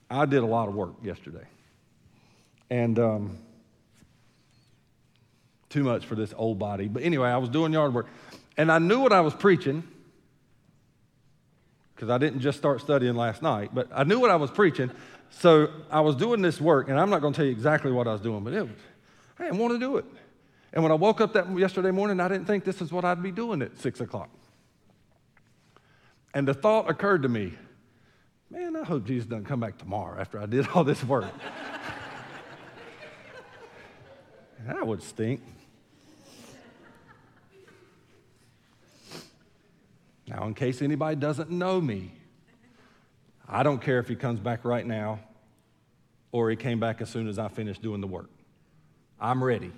[0.10, 1.46] I did a lot of work yesterday.
[2.70, 3.38] And um,
[5.70, 6.90] too much for this old body.
[6.90, 8.08] But anyway, I was doing yard work.
[8.58, 9.88] And I knew what I was preaching
[11.96, 14.92] because I didn't just start studying last night, but I knew what I was preaching.
[15.30, 18.10] So I was doing this work, and I'm not going to tell you exactly what
[18.10, 18.68] I was doing, but it
[19.40, 20.06] I didn't want to do it.
[20.74, 23.24] And when I woke up that yesterday morning, I didn't think this is what I'd
[23.24, 24.30] be doing at six o'clock.
[26.34, 27.54] And the thought occurred to me,
[28.50, 31.26] man, I hope Jesus doesn't come back tomorrow after I did all this work.
[34.68, 35.42] that would stink.
[40.28, 42.12] Now, in case anybody doesn't know me,
[43.48, 45.20] I don't care if he comes back right now
[46.32, 48.30] or he came back as soon as I finished doing the work.
[49.20, 49.72] I'm ready.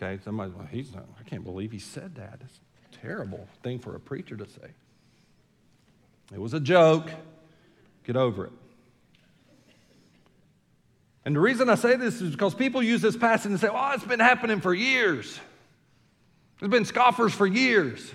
[0.00, 2.38] Okay, somebody, he's not, I can't believe he said that.
[2.40, 2.60] It's
[2.92, 4.68] a terrible thing for a preacher to say.
[6.32, 7.10] It was a joke.
[8.04, 8.52] Get over it.
[11.24, 13.92] And the reason I say this is because people use this passage and say, well,
[13.92, 15.38] it's been happening for years.
[16.60, 18.14] There's been scoffers for years.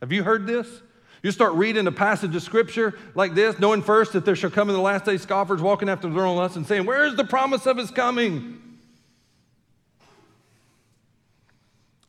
[0.00, 0.66] Have you heard this?
[1.22, 4.70] You start reading a passage of scripture like this, knowing first that there shall come
[4.70, 7.24] in the last days scoffers walking after their own lusts and saying, Where is the
[7.24, 8.69] promise of his coming?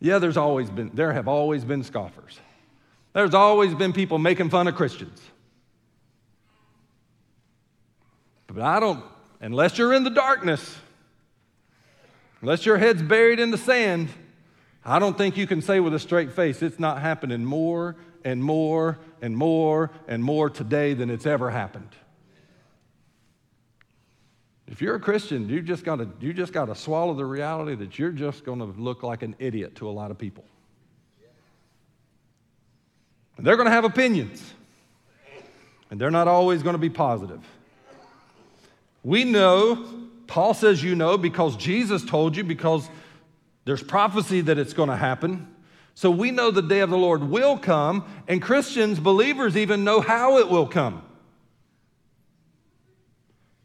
[0.02, 2.40] Yeah, there's always been, there have always been scoffers.
[3.14, 5.22] There's always been people making fun of Christians.
[8.48, 9.04] But I don't,
[9.40, 10.76] unless you're in the darkness,
[12.42, 14.10] unless your head's buried in the sand,
[14.84, 18.44] I don't think you can say with a straight face it's not happening more and
[18.44, 21.90] more and more and more today than it's ever happened.
[24.72, 27.76] If you're a Christian, you just got to you just got to swallow the reality
[27.76, 30.46] that you're just going to look like an idiot to a lot of people.
[33.36, 34.54] And they're going to have opinions.
[35.90, 37.42] And they're not always going to be positive.
[39.04, 42.90] We know, Paul says you know because Jesus told you because
[43.66, 45.54] there's prophecy that it's going to happen.
[45.96, 50.00] So we know the day of the Lord will come, and Christians, believers, even know
[50.00, 51.04] how it will come.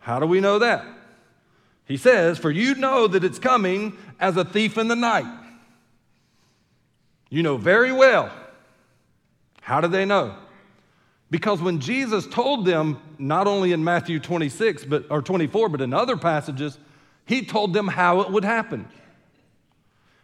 [0.00, 0.95] How do we know that?
[1.86, 5.26] He says, For you know that it's coming as a thief in the night.
[7.30, 8.30] You know very well.
[9.62, 10.36] How do they know?
[11.30, 15.92] Because when Jesus told them, not only in Matthew 26 but, or 24, but in
[15.92, 16.78] other passages,
[17.24, 18.88] he told them how it would happen.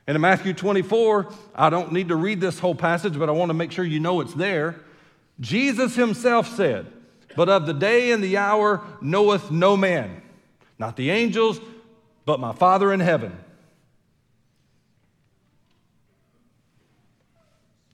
[0.07, 3.51] And in Matthew 24, I don't need to read this whole passage, but I want
[3.51, 4.81] to make sure you know it's there.
[5.41, 6.87] Jesus himself said,
[7.37, 10.23] But of the day and the hour knoweth no man
[10.83, 11.61] not the angels,
[12.25, 13.39] but my Father in heaven.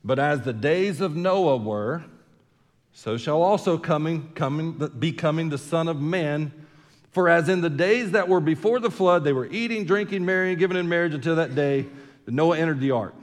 [0.03, 2.03] But as the days of Noah were,
[2.95, 6.51] so shall also coming, coming, be coming the Son of Man.
[7.11, 10.57] For as in the days that were before the flood, they were eating, drinking, marrying,
[10.57, 11.85] giving in marriage until that day
[12.25, 13.15] that Noah entered the ark,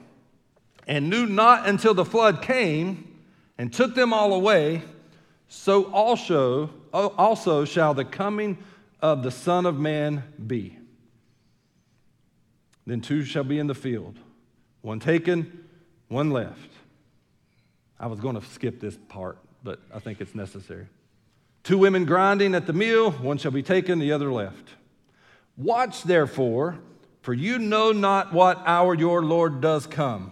[0.85, 3.19] and knew not until the flood came
[3.57, 4.83] and took them all away,
[5.47, 8.59] so also, also shall the coming
[9.01, 10.77] of the Son of Man be?
[12.85, 14.17] Then two shall be in the field,
[14.81, 15.67] one taken,
[16.07, 16.71] one left.
[17.99, 20.87] I was going to skip this part, but I think it's necessary.
[21.63, 24.69] Two women grinding at the mill, one shall be taken, the other left.
[25.57, 26.77] Watch therefore,
[27.21, 30.31] for you know not what hour your Lord does come.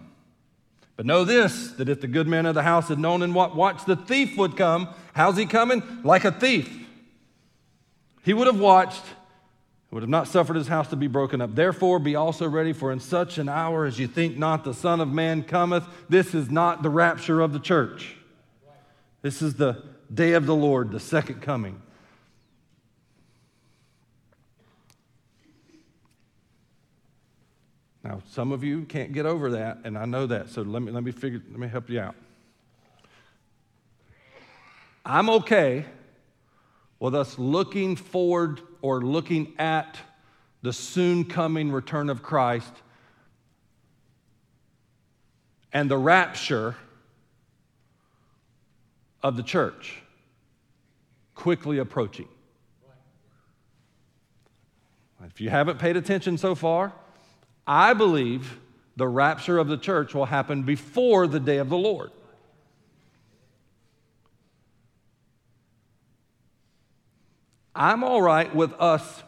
[0.96, 3.56] But know this that if the good man of the house had known in what
[3.56, 5.82] watch the thief would come, how's he coming?
[6.04, 6.83] Like a thief.
[8.24, 9.04] He would have watched,
[9.92, 11.56] would have not suffered his house to be broken up.
[11.56, 15.02] Therefore, be also ready, for in such an hour as you think not the Son
[15.02, 18.16] of Man cometh, this is not the rapture of the church.
[19.22, 21.82] This is the day of the Lord, the second coming.
[28.04, 30.92] Now, some of you can't get over that, and I know that, so let me,
[30.92, 32.16] let me figure, let me help you out.
[35.06, 35.86] I'm okay
[37.00, 39.98] with us looking forward or looking at
[40.62, 42.74] the soon coming return of Christ
[45.74, 46.76] and the rapture
[49.22, 50.02] of the church
[51.36, 52.28] quickly approaching.
[55.26, 56.94] If you haven't paid attention so far,
[57.66, 58.60] I believe
[58.96, 62.12] the rapture of the church will happen before the day of the Lord.
[67.76, 69.24] I'm all right with us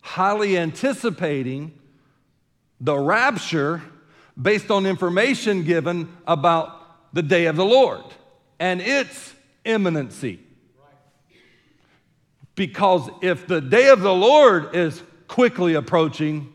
[0.00, 1.72] highly anticipating
[2.80, 3.82] the rapture
[4.40, 8.02] based on information given about the day of the Lord
[8.58, 10.40] and its imminency.
[12.54, 16.52] Because if the day of the Lord is quickly approaching.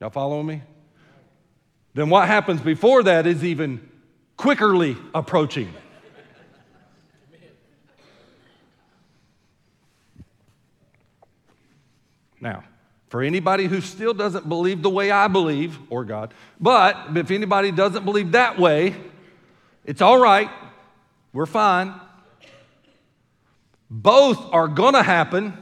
[0.00, 0.62] Y'all following me?
[1.92, 3.86] Then what happens before that is even
[4.38, 5.72] quickerly approaching.
[12.44, 12.62] Now,
[13.08, 17.72] for anybody who still doesn't believe the way I believe, or God, but if anybody
[17.72, 18.94] doesn't believe that way,
[19.86, 20.50] it's all right.
[21.32, 21.94] We're fine.
[23.88, 25.56] Both are going to happen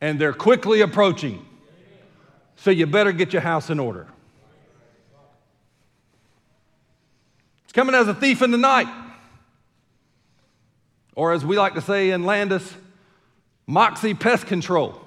[0.00, 1.46] and they're quickly approaching.
[2.56, 4.08] So you better get your house in order.
[7.62, 8.88] It's coming as a thief in the night.
[11.14, 12.74] Or as we like to say in Landis,
[13.68, 15.03] Moxie Pest Control.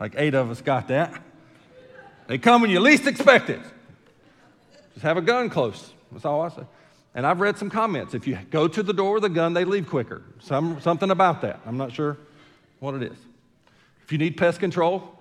[0.00, 1.22] Like eight of us got that.
[2.26, 3.60] They come when you least expect it.
[4.94, 5.92] Just have a gun close.
[6.10, 6.62] That's all I say.
[7.14, 8.14] And I've read some comments.
[8.14, 10.22] If you go to the door with a gun, they leave quicker.
[10.40, 11.60] Some, something about that.
[11.66, 12.16] I'm not sure
[12.78, 13.18] what it is.
[14.04, 15.18] If you need pest control,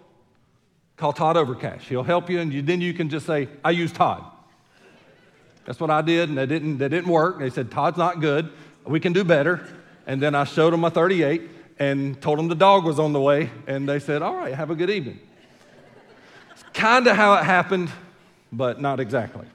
[0.97, 1.81] call Todd Overcash.
[1.81, 4.23] He'll help you, and you, then you can just say, I use Todd.
[5.65, 7.39] That's what I did, and they didn't, they didn't work.
[7.39, 8.51] They said, Todd's not good.
[8.85, 9.67] We can do better.
[10.07, 13.21] And then I showed them a 38 and told them the dog was on the
[13.21, 15.19] way, and they said, All right, have a good evening.
[16.51, 17.89] It's kind of how it happened,
[18.51, 19.47] but not exactly.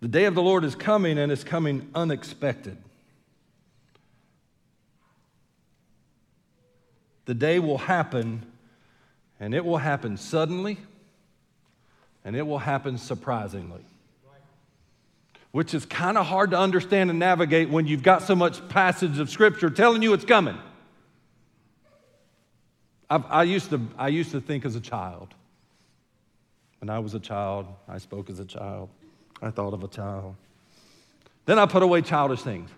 [0.00, 2.78] The day of the Lord is coming and it's coming unexpected.
[7.26, 8.46] The day will happen
[9.38, 10.78] and it will happen suddenly
[12.24, 13.82] and it will happen surprisingly.
[15.52, 19.18] Which is kind of hard to understand and navigate when you've got so much passage
[19.18, 20.58] of scripture telling you it's coming.
[23.08, 25.34] I've, i used to, I used to think as a child.
[26.78, 28.88] When I was a child, I spoke as a child.
[29.42, 30.36] I thought of a child.
[31.46, 32.70] Then I put away childish things.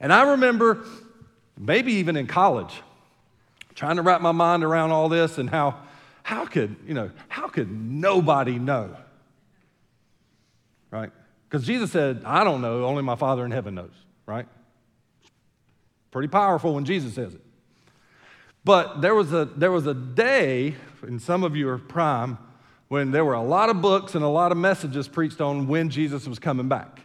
[0.00, 0.84] And I remember,
[1.56, 2.82] maybe even in college,
[3.74, 5.76] trying to wrap my mind around all this and how,
[6.24, 8.96] how could, you know, how could nobody know?
[10.90, 11.12] Right?
[11.48, 13.94] Because Jesus said, I don't know, only my Father in heaven knows,
[14.26, 14.46] right?
[16.10, 17.40] Pretty powerful when Jesus says it.
[18.64, 22.36] But there was a, there was a day, and some of you are prime,
[22.88, 25.88] when there were a lot of books and a lot of messages preached on when
[25.88, 27.00] Jesus was coming back.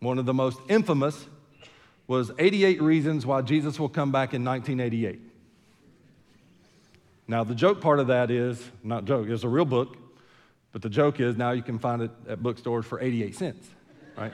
[0.00, 1.26] One of the most infamous
[2.06, 5.20] was 88 Reasons Why Jesus Will Come Back in 1988.
[7.28, 9.96] Now, the joke part of that is not joke, it's a real book,
[10.72, 13.68] but the joke is now you can find it at bookstores for 88 cents,
[14.16, 14.32] right?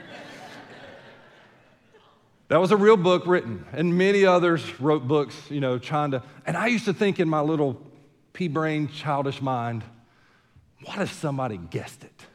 [2.48, 6.22] that was a real book written, and many others wrote books, you know, trying to.
[6.46, 7.80] And I used to think in my little
[8.32, 9.82] pea brain, childish mind,
[10.84, 12.26] what if somebody guessed it?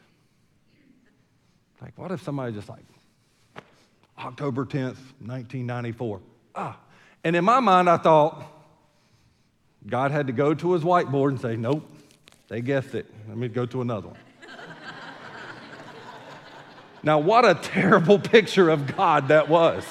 [1.80, 2.84] Like, what if somebody just like,
[4.18, 6.20] October 10th, 1994?
[6.54, 6.78] Ah.
[7.24, 8.44] And in my mind, I thought,
[9.86, 11.86] God had to go to his whiteboard and say, nope,
[12.48, 13.06] they guessed it.
[13.28, 14.18] Let me go to another one.
[17.02, 19.84] now, what a terrible picture of God that was.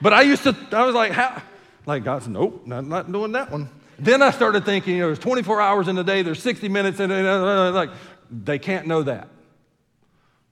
[0.00, 1.42] But I used to, I was like, how?
[1.86, 3.70] Like, God said, nope, not, not doing that one.
[3.98, 7.00] Then I started thinking, you know, there's 24 hours in a day, there's 60 minutes,
[7.00, 7.90] in and like,
[8.30, 9.28] they can't know that,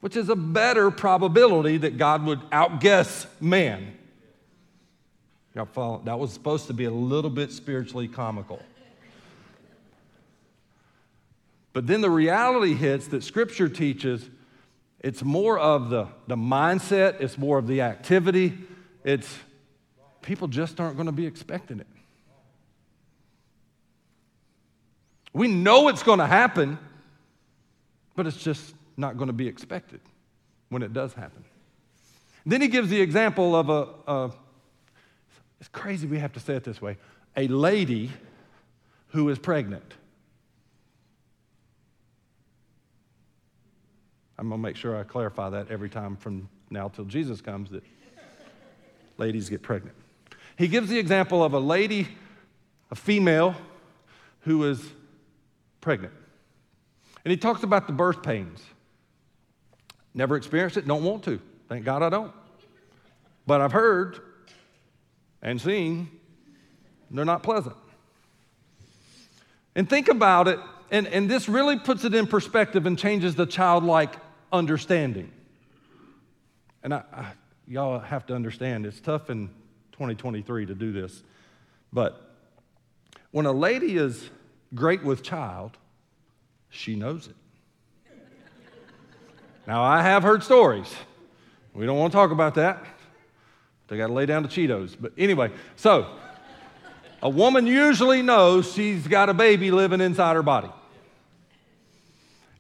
[0.01, 3.99] which is a better probability that God would outguess man.
[5.55, 6.03] Y'all follow?
[6.05, 8.61] That was supposed to be a little bit spiritually comical.
[11.75, 14.31] But then the reality hits that Scripture teaches
[15.01, 18.55] it's more of the, the mindset, it's more of the activity.
[19.05, 19.39] It's
[20.23, 21.87] people just aren't going to be expecting it.
[25.35, 26.79] We know it's going to happen,
[28.17, 30.01] but it's just not going to be expected
[30.71, 31.45] when it does happen.
[32.47, 34.31] Then he gives the example of a, a
[35.61, 36.97] it's crazy we have to say it this way
[37.37, 38.11] a lady
[39.09, 39.95] who is pregnant.
[44.39, 47.71] I'm going to make sure I clarify that every time from now till Jesus comes
[47.71, 47.83] that
[49.17, 49.95] ladies get pregnant.
[50.57, 52.09] He gives the example of a lady,
[52.91, 53.55] a female,
[54.41, 54.85] who is
[55.81, 56.13] pregnant.
[57.25, 58.63] And he talks about the birth pains.
[60.15, 61.41] Never experienced it, don't want to.
[61.69, 62.33] Thank God I don't.
[63.47, 64.19] But I've heard
[65.43, 66.09] and seen
[67.11, 67.77] they're not pleasant.
[69.77, 70.59] And think about it,
[70.91, 74.15] and, and this really puts it in perspective and changes the childlike
[74.55, 75.31] understanding.
[76.83, 77.33] And I, I,
[77.67, 79.49] y'all have to understand, it's tough in
[79.93, 81.23] 2023 to do this.
[81.93, 82.21] But
[83.33, 84.31] when a lady is
[84.75, 85.77] great with child,
[86.71, 87.37] she knows it.
[89.67, 90.93] now, I have heard stories.
[91.75, 92.85] We don't want to talk about that.
[93.89, 94.97] They got to lay down the Cheetos.
[94.99, 96.07] But anyway, so
[97.23, 100.71] a woman usually knows she's got a baby living inside her body.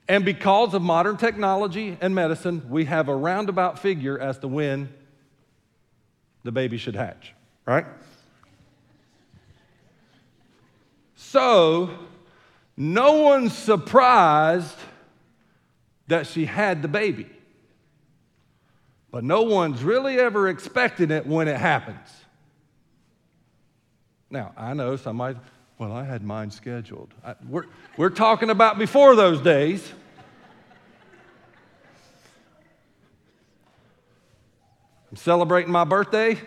[0.09, 4.92] And because of modern technology and medicine, we have a roundabout figure as to when
[6.42, 7.32] the baby should hatch,
[7.64, 7.86] right?
[11.16, 11.90] So,
[12.76, 14.76] no one's surprised
[16.07, 17.26] that she had the baby.
[19.11, 22.09] But no one's really ever expecting it when it happens.
[24.28, 25.38] Now, I know somebody,
[25.79, 27.12] well, I had mine scheduled.
[27.25, 27.64] I, we're,
[27.97, 29.93] we're talking about before those days.
[35.11, 36.39] I'm celebrating my birthday.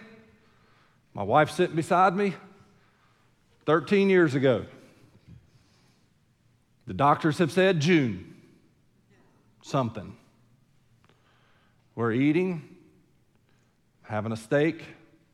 [1.13, 2.35] My wife sitting beside me
[3.65, 4.65] 13 years ago.
[6.85, 8.35] The doctors have said June,
[9.61, 10.15] something.
[11.95, 12.77] We're eating,
[14.03, 14.81] having a steak.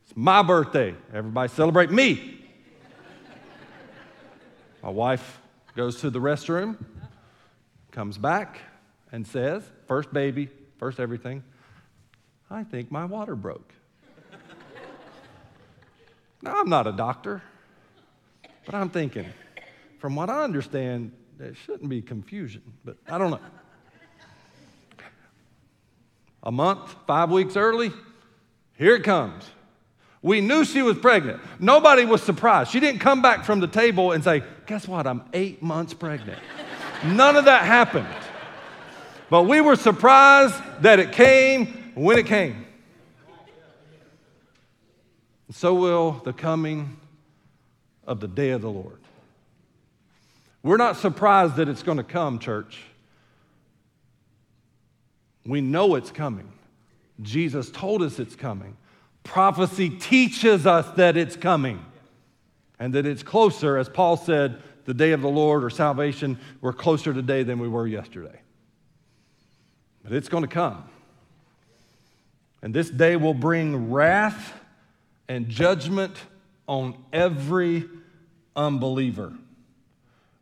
[0.06, 0.96] It's my birthday.
[1.14, 2.43] Everybody celebrate me.
[4.84, 5.40] My wife
[5.78, 6.78] goes to the restroom,
[7.92, 8.60] comes back,
[9.14, 11.42] and says, First baby, first everything,
[12.52, 13.74] I think my water broke.
[16.42, 17.42] now, I'm not a doctor,
[18.66, 19.26] but I'm thinking,
[20.00, 23.40] from what I understand, there shouldn't be confusion, but I don't know.
[26.44, 27.94] A month, five weeks early,
[28.78, 29.46] here it comes.
[30.24, 31.42] We knew she was pregnant.
[31.60, 32.72] Nobody was surprised.
[32.72, 35.06] She didn't come back from the table and say, Guess what?
[35.06, 36.40] I'm eight months pregnant.
[37.06, 38.08] None of that happened.
[39.30, 42.66] But we were surprised that it came when it came.
[45.52, 46.98] So will the coming
[48.08, 49.00] of the day of the Lord.
[50.64, 52.82] We're not surprised that it's going to come, church.
[55.46, 56.52] We know it's coming.
[57.22, 58.78] Jesus told us it's coming.
[59.24, 61.84] Prophecy teaches us that it's coming
[62.80, 66.74] and that it's closer, as Paul said, the day of the Lord or salvation, we're
[66.74, 68.42] closer today than we were yesterday.
[70.04, 70.84] But it's going to come.
[72.62, 74.54] And this day will bring wrath
[75.30, 76.18] and judgment
[76.68, 77.86] on every
[78.56, 79.34] unbeliever.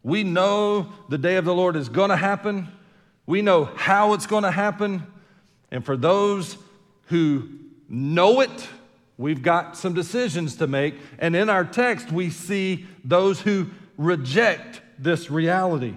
[0.03, 2.67] We know the day of the Lord is going to happen.
[3.27, 5.05] We know how it's going to happen.
[5.69, 6.57] And for those
[7.05, 7.47] who
[7.92, 8.70] know it,
[9.18, 10.96] we've got some decisions to make.
[11.20, 13.68] And in our text, we see those who
[13.98, 15.96] reject this reality.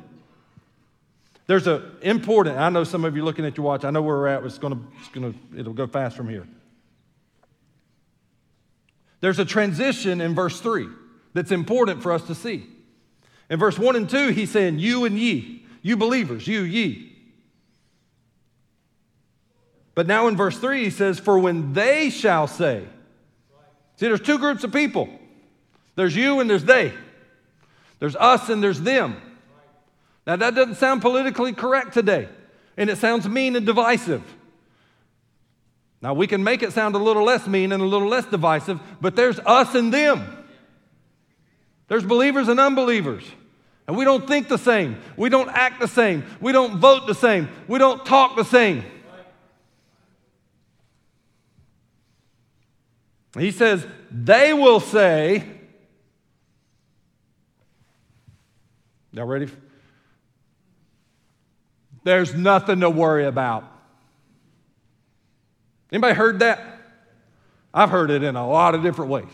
[1.47, 4.17] There's an important, I know some of you looking at your watch, I know where
[4.17, 6.47] we're at, it's gonna, it's gonna, it'll go fast from here.
[9.21, 10.89] There's a transition in verse 3
[11.33, 12.67] that's important for us to see.
[13.51, 17.14] In verse 1 and 2, he's saying, You and ye, you believers, you, ye.
[19.95, 22.85] But now in verse 3, he says, For when they shall say,
[23.97, 25.09] See, there's two groups of people
[25.95, 26.93] there's you and there's they,
[28.01, 29.17] there's us and there's them.
[30.27, 32.29] Now, that doesn't sound politically correct today,
[32.77, 34.23] and it sounds mean and divisive.
[36.01, 38.81] Now, we can make it sound a little less mean and a little less divisive,
[39.01, 40.45] but there's us and them.
[41.89, 43.25] There's believers and unbelievers.
[43.87, 44.99] And we don't think the same.
[45.17, 46.25] We don't act the same.
[46.41, 47.51] We don't vote the same.
[47.69, 48.83] We don't talk the same.
[53.39, 55.45] He says, they will say,
[59.15, 59.49] Y'all ready?
[62.03, 63.65] There's nothing to worry about.
[65.93, 66.61] Anybody heard that?
[67.73, 69.31] I've heard it in a lot of different ways.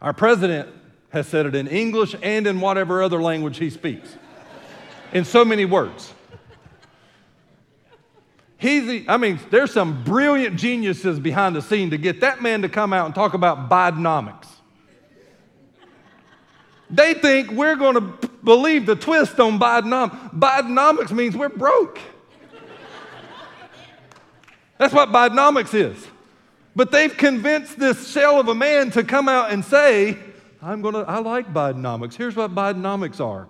[0.00, 0.68] Our president
[1.10, 4.16] has said it in English and in whatever other language he speaks,
[5.12, 6.12] in so many words.
[8.62, 12.68] He's, I mean, there's some brilliant geniuses behind the scene to get that man to
[12.68, 14.46] come out and talk about Bidenomics.
[16.88, 20.38] They think we're going to believe the twist on Bidenomics.
[20.38, 21.98] Bidenomics means we're broke.
[24.78, 26.06] That's what Bidenomics is.
[26.76, 30.16] But they've convinced this shell of a man to come out and say,
[30.62, 32.14] I'm going to, I like Bidenomics.
[32.14, 33.48] Here's what Bidenomics are.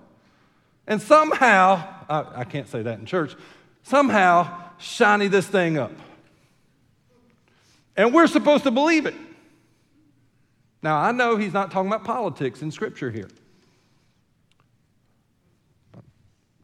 [0.87, 3.37] And somehow, I, I can't say that in church,
[3.83, 5.93] somehow shiny this thing up.
[7.97, 9.15] And we're supposed to believe it.
[10.83, 13.29] Now, I know he's not talking about politics in Scripture here.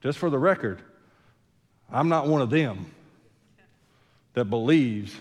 [0.00, 0.80] Just for the record,
[1.90, 2.86] I'm not one of them
[4.34, 5.14] that believes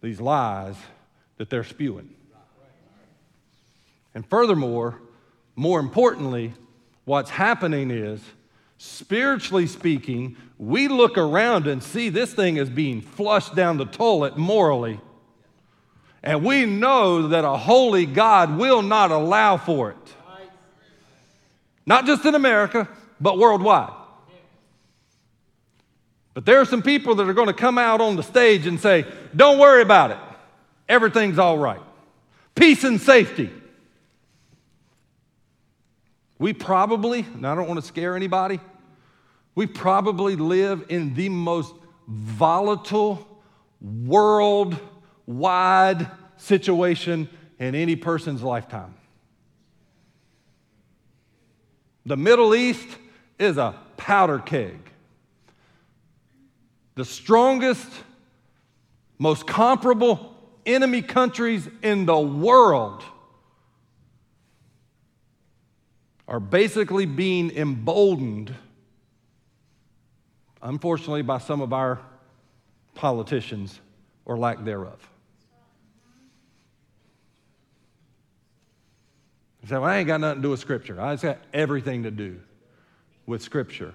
[0.00, 0.76] these lies
[1.38, 2.10] that they're spewing.
[4.14, 5.00] And furthermore,
[5.56, 6.52] more importantly,
[7.04, 8.20] what's happening is
[8.84, 14.36] Spiritually speaking, we look around and see this thing is being flushed down the toilet
[14.36, 15.00] morally.
[16.22, 20.14] And we know that a holy God will not allow for it.
[21.86, 22.86] Not just in America,
[23.18, 23.90] but worldwide.
[26.34, 28.78] But there are some people that are going to come out on the stage and
[28.78, 30.18] say, Don't worry about it.
[30.90, 31.80] Everything's all right.
[32.54, 33.50] Peace and safety.
[36.38, 38.60] We probably, and I don't want to scare anybody,
[39.54, 41.74] we probably live in the most
[42.08, 43.26] volatile,
[43.80, 44.80] worldwide
[46.36, 47.28] situation
[47.58, 48.94] in any person's lifetime.
[52.06, 52.86] The Middle East
[53.38, 54.78] is a powder keg.
[56.96, 57.90] The strongest,
[59.18, 60.36] most comparable
[60.66, 63.02] enemy countries in the world
[66.26, 68.54] are basically being emboldened,
[70.64, 72.00] unfortunately, by some of our
[72.94, 73.78] politicians
[74.24, 74.98] or lack thereof.
[79.62, 81.00] You say, well, I ain't got nothing to do with Scripture.
[81.00, 82.40] I just got everything to do
[83.26, 83.94] with Scripture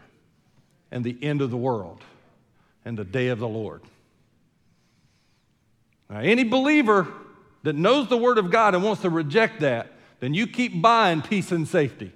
[0.91, 2.01] and the end of the world
[2.85, 3.81] and the day of the Lord.
[6.09, 7.07] Now, any believer
[7.63, 11.21] that knows the Word of God and wants to reject that, then you keep buying
[11.21, 12.11] peace and safety.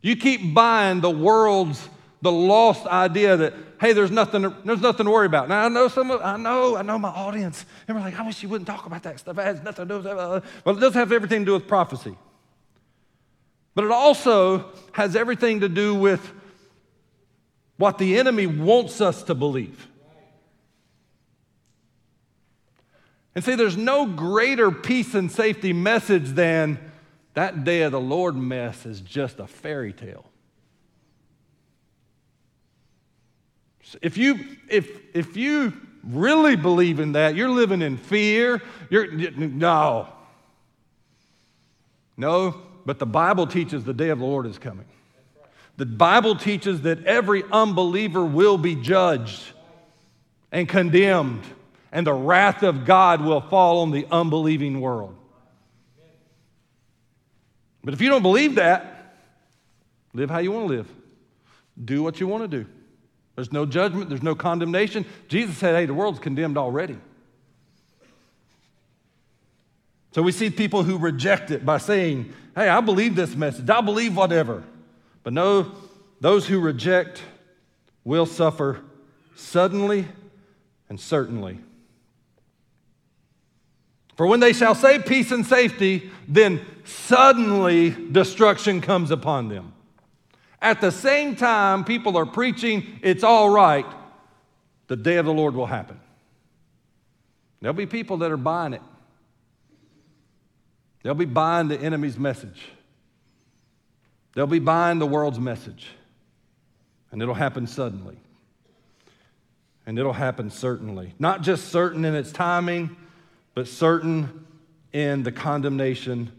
[0.00, 1.88] You keep buying the world's,
[2.22, 5.48] the lost idea that, hey, there's nothing, there's nothing to worry about.
[5.48, 7.64] Now, I know some of, I know, I know my audience.
[7.88, 9.38] And we're like, I wish you wouldn't talk about that stuff.
[9.38, 10.44] It has nothing to do with that.
[10.64, 12.16] Well, it does have everything to do with prophecy.
[13.74, 16.32] But it also has everything to do with
[17.76, 19.86] what the enemy wants us to believe.
[23.34, 26.78] And see, there's no greater peace and safety message than
[27.34, 30.29] that day of the Lord mess is just a fairy tale.
[34.02, 34.38] If you,
[34.68, 35.72] if, if you
[36.04, 38.62] really believe in that, you're living in fear.
[38.88, 40.08] You're, no.
[42.16, 44.86] No, but the Bible teaches the day of the Lord is coming.
[45.76, 49.40] The Bible teaches that every unbeliever will be judged
[50.52, 51.42] and condemned,
[51.90, 55.16] and the wrath of God will fall on the unbelieving world.
[57.82, 59.16] But if you don't believe that,
[60.12, 60.88] live how you want to live.
[61.82, 62.66] Do what you want to do.
[63.40, 65.06] There's no judgment, there's no condemnation.
[65.28, 66.98] Jesus said, hey, the world's condemned already.
[70.12, 73.80] So we see people who reject it by saying, hey, I believe this message, I
[73.80, 74.62] believe whatever.
[75.22, 75.72] But no,
[76.20, 77.22] those who reject
[78.04, 78.82] will suffer
[79.36, 80.06] suddenly
[80.90, 81.60] and certainly.
[84.18, 89.72] For when they shall say peace and safety, then suddenly destruction comes upon them.
[90.62, 93.86] At the same time, people are preaching, it's all right,
[94.88, 95.98] the day of the Lord will happen.
[97.60, 98.82] There'll be people that are buying it.
[101.02, 102.68] They'll be buying the enemy's message.
[104.34, 105.88] They'll be buying the world's message.
[107.10, 108.16] And it'll happen suddenly.
[109.86, 111.14] And it'll happen certainly.
[111.18, 112.96] Not just certain in its timing,
[113.54, 114.46] but certain
[114.92, 116.30] in the condemnation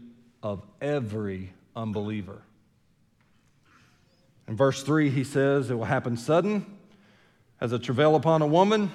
[0.42, 2.42] of every unbeliever.
[4.48, 6.66] In verse 3, he says, It will happen sudden
[7.60, 8.90] as a travail upon a woman,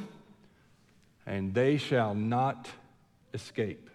[1.26, 2.68] and they shall not
[3.34, 3.90] escape.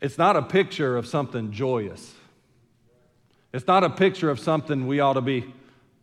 [0.00, 2.14] It's not a picture of something joyous.
[3.52, 5.52] It's not a picture of something we ought to be,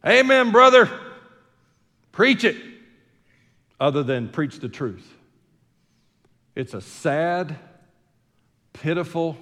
[0.05, 0.89] Amen, brother,
[2.13, 2.55] preach it,
[3.80, 5.13] other than preach the truth.
[6.55, 7.57] It's a sad,
[8.72, 9.38] pitiful,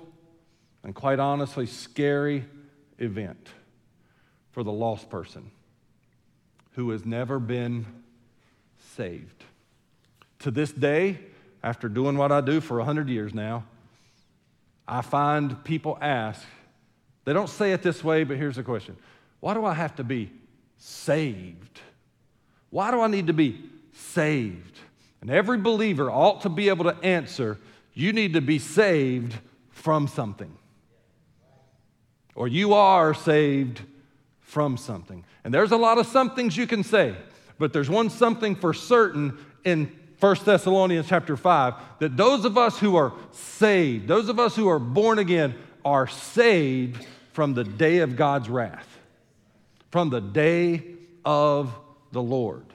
[0.88, 2.46] and quite honestly, scary
[2.98, 3.50] event
[4.52, 5.52] for the lost person
[6.76, 7.86] who has never been
[8.96, 9.44] saved.
[10.40, 11.20] To this day,
[11.62, 13.66] after doing what I do for 100 years now,
[14.88, 16.42] I find people ask,
[17.26, 18.96] they don't say it this way, but here's the question
[19.42, 20.32] Why do I have to be
[20.78, 21.82] saved?
[22.70, 23.62] Why do I need to be
[23.92, 24.80] saved?
[25.20, 27.58] And every believer ought to be able to answer,
[27.94, 29.38] You need to be saved
[29.70, 30.58] from something.
[32.38, 33.82] Or you are saved
[34.42, 35.26] from something.
[35.44, 37.16] And there's a lot of somethings you can say,
[37.58, 42.78] but there's one something for certain in 1 Thessalonians chapter 5 that those of us
[42.78, 48.00] who are saved, those of us who are born again, are saved from the day
[48.00, 48.88] of God's wrath,
[49.90, 50.84] from the day
[51.26, 51.74] of
[52.12, 52.66] the Lord.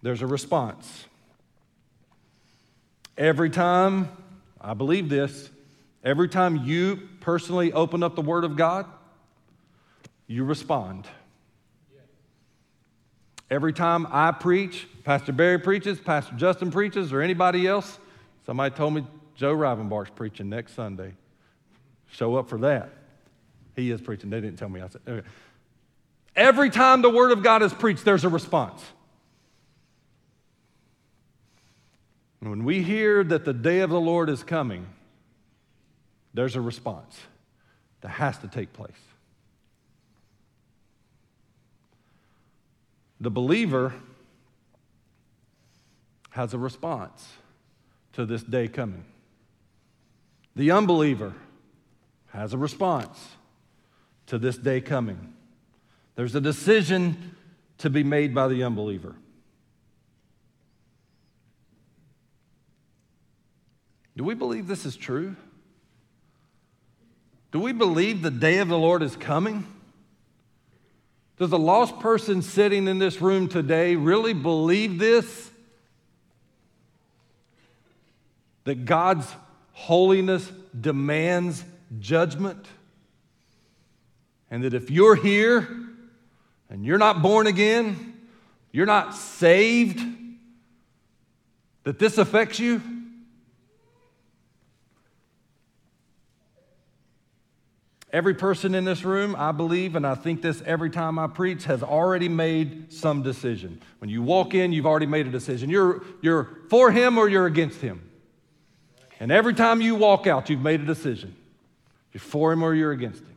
[0.00, 1.04] There's a response.
[3.18, 4.08] Every time,
[4.60, 5.50] I believe this,
[6.04, 8.86] every time you personally open up the Word of God,
[10.26, 11.06] you respond.
[13.50, 17.98] Every time I preach, Pastor Barry preaches, Pastor Justin preaches, or anybody else,
[18.46, 21.14] somebody told me Joe Rivenbark's preaching next Sunday.
[22.06, 22.90] Show up for that.
[23.74, 24.30] He is preaching.
[24.30, 24.80] They didn't tell me.
[24.80, 25.26] I said, okay.
[26.36, 28.84] Every time the Word of God is preached, there's a response.
[32.40, 34.86] When we hear that the day of the Lord is coming,
[36.32, 37.18] there's a response
[38.00, 38.92] that has to take place.
[43.20, 43.92] The believer
[46.30, 47.28] has a response
[48.14, 49.04] to this day coming.
[50.56, 51.34] The unbeliever
[52.28, 53.18] has a response
[54.26, 55.34] to this day coming.
[56.14, 57.36] There's a decision
[57.78, 59.14] to be made by the unbeliever.
[64.16, 65.36] Do we believe this is true?
[67.52, 69.66] Do we believe the day of the Lord is coming?
[71.38, 75.50] Does a lost person sitting in this room today really believe this?
[78.64, 79.26] That God's
[79.72, 81.64] holiness demands
[81.98, 82.66] judgment?
[84.50, 85.66] And that if you're here
[86.68, 88.14] and you're not born again,
[88.70, 90.00] you're not saved,
[91.84, 92.82] that this affects you?
[98.12, 101.64] Every person in this room, I believe, and I think this every time I preach,
[101.64, 103.80] has already made some decision.
[103.98, 105.70] When you walk in, you've already made a decision.
[105.70, 108.02] You're, you're for him or you're against him.
[109.20, 111.36] And every time you walk out, you've made a decision.
[112.12, 113.36] You're for him or you're against him.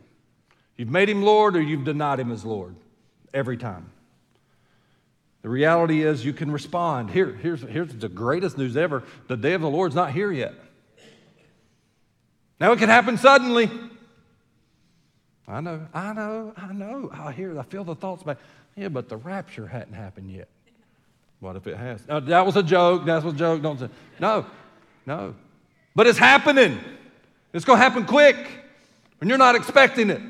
[0.75, 2.75] You've made him Lord or you've denied him as Lord.
[3.31, 3.91] Every time.
[5.43, 7.11] The reality is you can respond.
[7.11, 10.53] Here, here's, here's the greatest news ever the day of the Lord's not here yet.
[12.59, 13.69] Now it can happen suddenly.
[15.47, 17.09] I know, I know, I know.
[17.13, 18.37] I hear, I feel the thoughts back.
[18.75, 20.47] Yeah, but the rapture hadn't happened yet.
[21.39, 22.07] What if it has?
[22.07, 23.05] No, that was a joke.
[23.05, 23.61] That was a joke.
[23.61, 23.89] Don't say.
[24.19, 24.45] No,
[25.05, 25.35] no.
[25.93, 26.79] But it's happening.
[27.51, 28.37] It's going to happen quick
[29.19, 30.21] when you're not expecting it.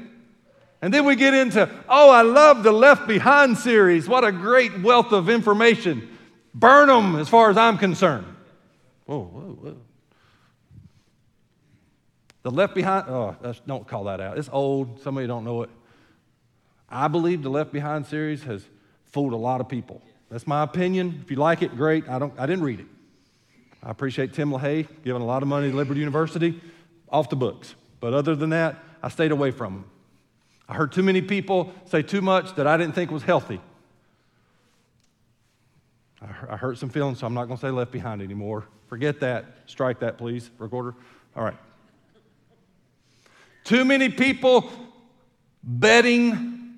[0.81, 4.09] And then we get into, oh, I love the Left Behind series.
[4.09, 6.09] What a great wealth of information.
[6.53, 8.25] Burn them as far as I'm concerned.
[9.05, 9.77] Whoa, whoa, whoa.
[12.43, 13.35] The Left Behind, oh,
[13.65, 14.37] don't call that out.
[14.37, 15.01] It's old.
[15.01, 15.69] Some of you don't know it.
[16.89, 18.65] I believe the Left Behind series has
[19.05, 20.01] fooled a lot of people.
[20.29, 21.21] That's my opinion.
[21.23, 22.07] If you like it, great.
[22.09, 22.87] I, don't, I didn't read it.
[23.81, 26.61] I appreciate Tim LaHaye giving a lot of money to Liberty University
[27.09, 27.75] off the books.
[27.99, 29.85] But other than that, I stayed away from them.
[30.67, 33.61] I heard too many people say too much that I didn't think was healthy.
[36.21, 38.65] I hurt some feelings, so I'm not going to say left behind anymore.
[38.87, 39.45] Forget that.
[39.65, 40.95] Strike that, please, recorder.
[41.35, 41.57] All right.
[43.63, 44.69] Too many people
[45.63, 46.77] betting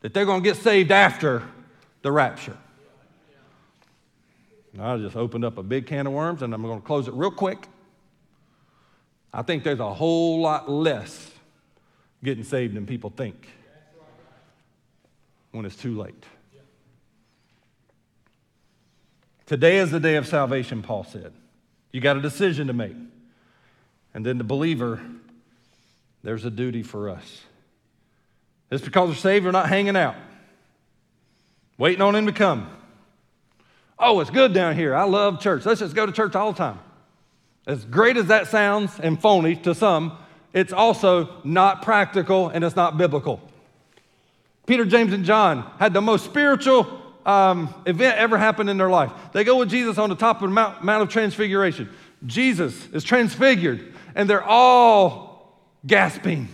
[0.00, 1.42] that they're going to get saved after
[2.02, 2.56] the rapture.
[4.78, 7.14] I just opened up a big can of worms and I'm going to close it
[7.14, 7.68] real quick.
[9.32, 11.30] I think there's a whole lot less
[12.22, 13.48] getting saved than people think
[15.52, 16.24] when it's too late.
[19.46, 21.32] Today is the day of salvation, Paul said.
[21.92, 22.96] You got a decision to make.
[24.14, 25.00] And then the believer,
[26.24, 27.42] there's a duty for us.
[28.70, 30.16] It's because we're not hanging out,
[31.78, 32.68] waiting on Him to come.
[33.98, 34.94] Oh, it's good down here.
[34.94, 35.64] I love church.
[35.64, 36.80] Let's just go to church all the time.
[37.66, 40.18] As great as that sounds and phony to some,
[40.52, 43.40] it's also not practical and it's not biblical.
[44.66, 49.12] Peter, James, and John had the most spiritual um, event ever happen in their life.
[49.32, 51.90] They go with Jesus on the top of the Mount, Mount of Transfiguration.
[52.24, 55.33] Jesus is transfigured, and they're all
[55.86, 56.48] gasping.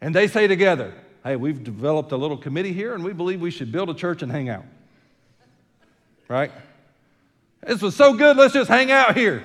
[0.00, 0.92] And they say together,
[1.22, 4.22] Hey, we've developed a little committee here, and we believe we should build a church
[4.22, 4.64] and hang out.
[6.28, 6.52] Right?
[7.66, 9.42] This was so good, let's just hang out here.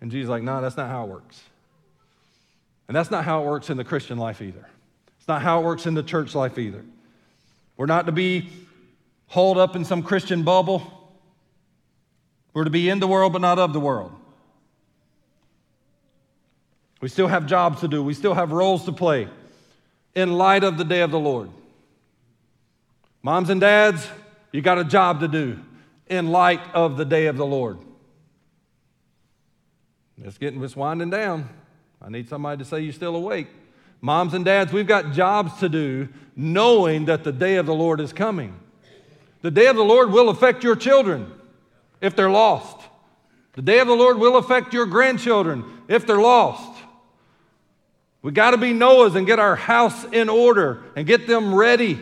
[0.00, 1.42] And Jesus like, No, that's not how it works.
[2.86, 4.68] And that's not how it works in the Christian life either.
[5.18, 6.84] It's not how it works in the church life either.
[7.76, 8.50] We're not to be
[9.26, 10.90] holed up in some Christian bubble.
[12.52, 14.12] We're to be in the world, but not of the world.
[17.04, 19.28] We still have jobs to do, we still have roles to play
[20.14, 21.50] in light of the day of the Lord.
[23.22, 24.08] Moms and dads,
[24.52, 25.60] you got a job to do
[26.06, 27.76] in light of the day of the Lord.
[30.16, 31.50] It's getting it's winding down.
[32.00, 33.48] I need somebody to say you're still awake.
[34.00, 38.00] Moms and dads, we've got jobs to do knowing that the day of the Lord
[38.00, 38.58] is coming.
[39.42, 41.30] The day of the Lord will affect your children
[42.00, 42.80] if they're lost.
[43.52, 46.73] The day of the Lord will affect your grandchildren if they're lost.
[48.24, 52.00] We got to be Noahs and get our house in order and get them ready.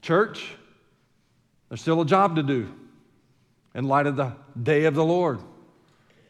[0.00, 0.56] Church,
[1.68, 2.68] there's still a job to do
[3.72, 5.38] in light of the day of the Lord.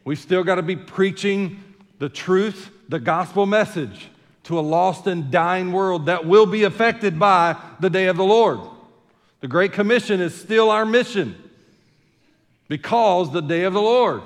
[0.05, 1.63] We've still got to be preaching
[1.97, 4.09] the truth, the gospel message
[4.43, 8.23] to a lost and dying world that will be affected by the day of the
[8.23, 8.59] Lord.
[9.39, 11.35] The Great Commission is still our mission
[12.67, 14.21] because the day of the Lord.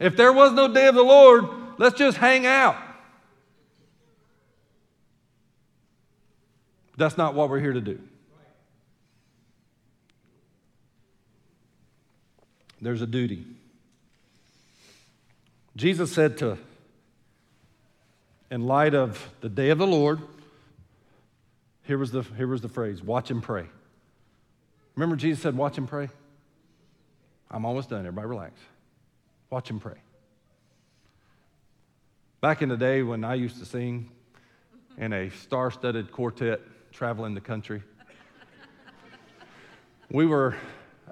[0.00, 2.76] If there was no day of the Lord, let's just hang out.
[6.96, 7.98] That's not what we're here to do.
[12.82, 13.44] There's a duty.
[15.76, 16.58] Jesus said to,
[18.50, 20.20] in light of the day of the Lord,
[21.84, 23.64] here was the, here was the phrase watch and pray.
[24.96, 26.10] Remember, Jesus said, watch and pray?
[27.50, 28.00] I'm almost done.
[28.00, 28.60] Everybody relax.
[29.48, 29.94] Watch and pray.
[32.40, 34.08] Back in the day when I used to sing
[34.96, 37.82] in a star studded quartet traveling the country,
[40.10, 40.56] we were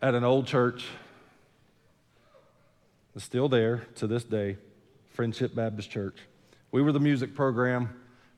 [0.01, 0.87] at an old church
[3.19, 4.57] still there to this day,
[5.13, 6.17] Friendship Baptist Church.
[6.73, 7.91] We were the music program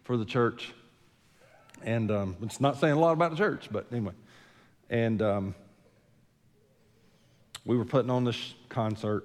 [0.03, 0.72] for the church.
[1.84, 4.14] And um, it's not saying a lot about the church, but anyway.
[4.88, 5.55] And um,
[7.64, 9.24] we were putting on this concert,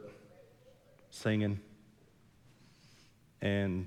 [1.10, 1.60] singing.
[3.46, 3.86] And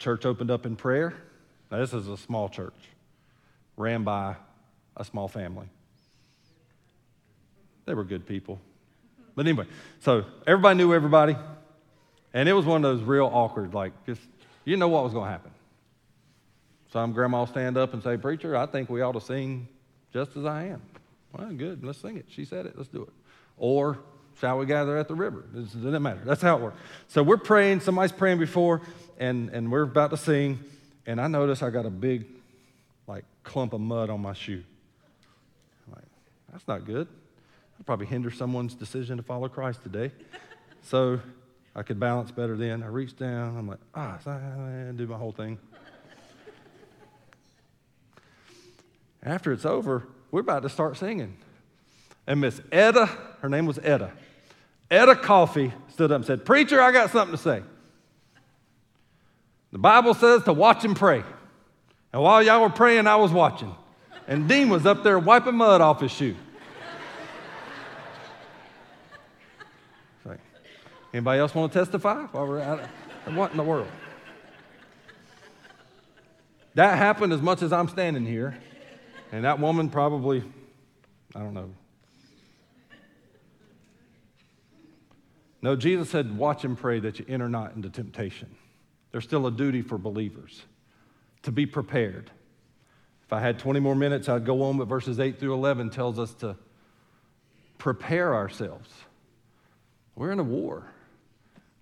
[0.00, 1.14] church opened up in prayer.
[1.70, 2.74] Now, this is a small church,
[3.76, 4.34] ran by
[4.96, 5.68] a small family.
[7.86, 8.60] They were good people.
[9.36, 9.66] But anyway,
[10.00, 11.36] so everybody knew everybody.
[12.34, 14.22] And it was one of those real awkward, like, just,
[14.64, 15.52] you know what was going to happen.
[16.92, 19.68] Some grandma will stand up and say, Preacher, I think we ought to sing
[20.12, 20.82] just as I am.
[21.32, 22.26] Well, good, let's sing it.
[22.30, 23.12] She said it, let's do it.
[23.56, 24.00] Or,
[24.40, 25.44] shall we gather at the river?
[25.54, 26.20] It doesn't matter.
[26.24, 26.78] That's how it works.
[27.08, 28.80] So we're praying, somebody's praying before,
[29.18, 30.58] and, and we're about to sing,
[31.06, 32.26] and I notice I got a big,
[33.06, 34.62] like, clump of mud on my shoe.
[35.86, 36.04] I'm like,
[36.50, 37.06] that's not good.
[37.78, 40.10] I'd probably hinder someone's decision to follow Christ today.
[40.82, 41.20] so
[41.74, 42.82] I could balance better then.
[42.82, 43.56] I reach down.
[43.56, 45.58] I'm like, ah, I do my whole thing.
[49.22, 51.36] After it's over, we're about to start singing.
[52.26, 53.06] And Miss Etta,
[53.40, 54.12] her name was Etta,
[54.90, 57.62] Etta Coffee stood up and said, Preacher, I got something to say.
[59.72, 61.22] The Bible says to watch and pray.
[62.12, 63.74] And while y'all were praying, I was watching.
[64.26, 66.34] And Dean was up there wiping mud off his shoe.
[71.12, 72.22] Anybody else want to testify?
[72.26, 73.88] What in the world?
[76.74, 78.56] That happened as much as I'm standing here,
[79.32, 80.44] and that woman probably,
[81.34, 81.74] I don't know.
[85.62, 88.48] No, Jesus said, Watch and pray that you enter not into temptation.
[89.12, 90.62] There's still a duty for believers
[91.42, 92.30] to be prepared.
[93.24, 96.18] If I had 20 more minutes, I'd go on, but verses 8 through 11 tells
[96.18, 96.56] us to
[97.78, 98.90] prepare ourselves.
[100.14, 100.84] We're in a war.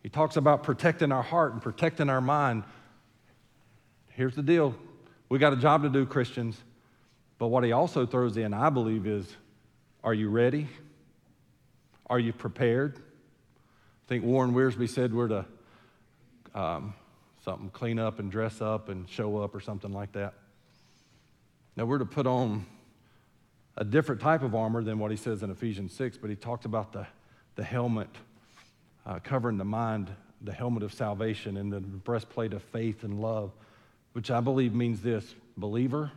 [0.02, 2.64] He talks about protecting our heart and protecting our mind.
[4.10, 4.74] Here's the deal
[5.28, 6.62] we got a job to do, Christians.
[7.38, 9.36] But what he also throws in, I believe, is
[10.02, 10.68] are you ready?
[12.08, 13.00] Are you prepared?
[14.08, 15.44] I think Warren Wiersbe said we're to
[16.54, 16.94] um,
[17.44, 20.32] something clean up and dress up and show up or something like that.
[21.76, 22.64] Now we're to put on
[23.76, 26.64] a different type of armor than what he says in Ephesians 6, but he talks
[26.64, 27.06] about the,
[27.56, 28.08] the helmet
[29.04, 30.08] uh, covering the mind,
[30.40, 33.52] the helmet of salvation, and the breastplate of faith and love,
[34.14, 36.12] which I believe means this believer,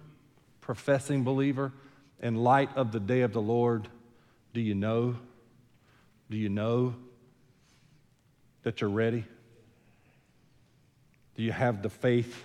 [0.62, 1.74] professing believer,
[2.22, 3.90] in light of the day of the Lord,
[4.54, 5.18] do you know?
[6.30, 6.96] Do you know
[8.64, 9.26] that you're ready?
[11.36, 12.44] Do you have the faith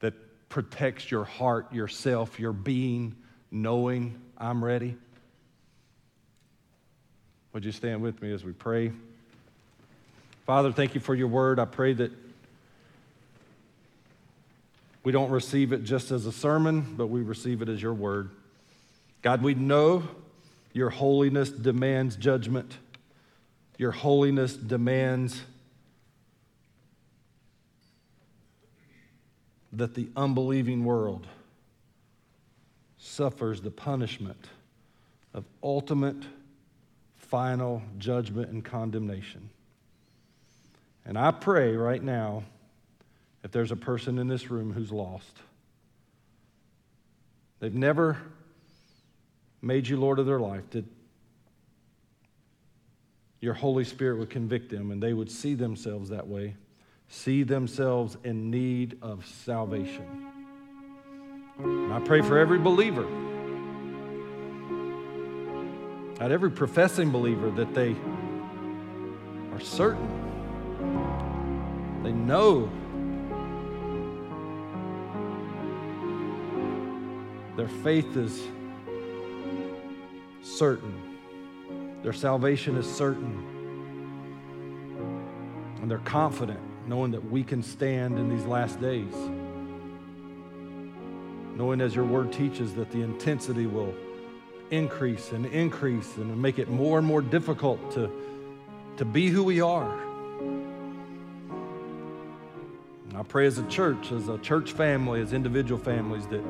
[0.00, 0.14] that
[0.48, 3.14] protects your heart, yourself, your being,
[3.50, 4.96] knowing I'm ready?
[7.52, 8.92] Would you stand with me as we pray?
[10.44, 11.58] Father, thank you for your word.
[11.58, 12.10] I pray that
[15.04, 18.30] we don't receive it just as a sermon, but we receive it as your word.
[19.22, 20.02] God, we know
[20.72, 22.76] your holiness demands judgment.
[23.76, 25.42] Your holiness demands
[29.72, 31.26] that the unbelieving world
[32.98, 34.48] suffers the punishment
[35.34, 36.22] of ultimate,
[37.16, 39.50] final judgment and condemnation.
[41.04, 42.44] And I pray right now
[43.42, 45.36] if there's a person in this room who's lost,
[47.60, 48.16] they've never
[49.60, 50.84] made you Lord of their life, that
[53.44, 56.56] your Holy Spirit would convict them and they would see themselves that way
[57.08, 60.06] see themselves in need of salvation.
[61.58, 63.06] And I pray for every believer,
[66.20, 67.94] at every professing believer, that they
[69.52, 70.08] are certain,
[72.02, 72.70] they know
[77.56, 78.42] their faith is
[80.42, 81.03] certain,
[82.04, 83.42] their salvation is certain,
[85.80, 89.14] and they're confident knowing that we can stand in these last days.
[91.56, 93.94] Knowing, as your word teaches, that the intensity will
[94.70, 98.10] increase and increase and make it more and more difficult to,
[98.98, 99.98] to be who we are.
[103.08, 106.44] And I pray as a church, as a church family, as individual families, that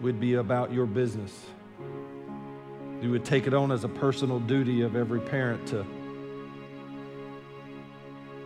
[0.00, 1.44] we'd be about your business.
[3.04, 5.84] You would take it on as a personal duty of every parent to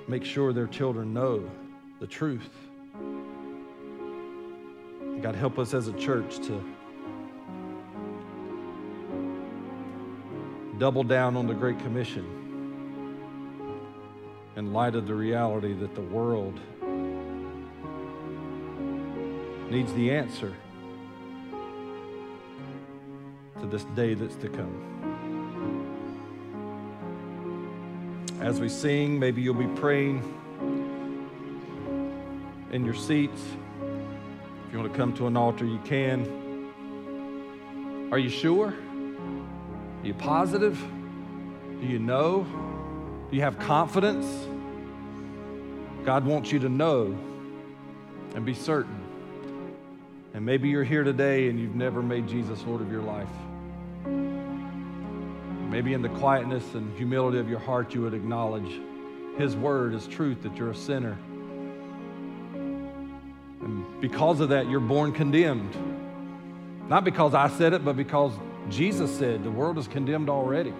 [0.08, 1.48] make sure their children know
[2.00, 2.50] the truth.
[5.22, 6.60] God, help us as a church to
[10.78, 12.26] double down on the Great Commission
[14.56, 16.58] in light of the reality that the world
[19.70, 20.52] needs the answer
[23.60, 24.84] to this day that's to come.
[28.40, 30.22] As we sing, maybe you'll be praying
[32.70, 33.40] in your seats.
[34.66, 36.70] If you want to come to an altar, you can.
[38.12, 38.68] Are you sure?
[38.68, 40.78] Are you positive?
[41.80, 42.46] Do you know?
[43.30, 44.26] Do you have confidence?
[46.04, 47.18] God wants you to know
[48.34, 48.98] and be certain.
[50.32, 53.28] And maybe you're here today and you've never made Jesus Lord of your life.
[55.68, 58.80] Maybe in the quietness and humility of your heart, you would acknowledge
[59.36, 61.18] His word is truth, that you're a sinner.
[63.60, 65.76] And because of that, you're born condemned.
[66.88, 68.32] Not because I said it, but because
[68.70, 70.72] Jesus said the world is condemned already.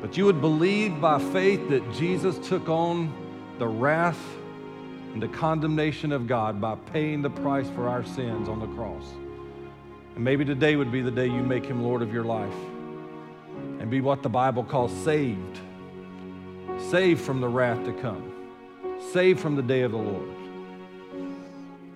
[0.00, 3.12] But you would believe by faith that Jesus took on
[3.58, 4.22] the wrath
[5.12, 9.12] and the condemnation of God by paying the price for our sins on the cross.
[10.14, 12.54] And maybe today would be the day you make him Lord of your life
[13.78, 15.58] and be what the Bible calls saved.
[16.90, 18.32] Saved from the wrath to come,
[19.12, 20.28] saved from the day of the Lord.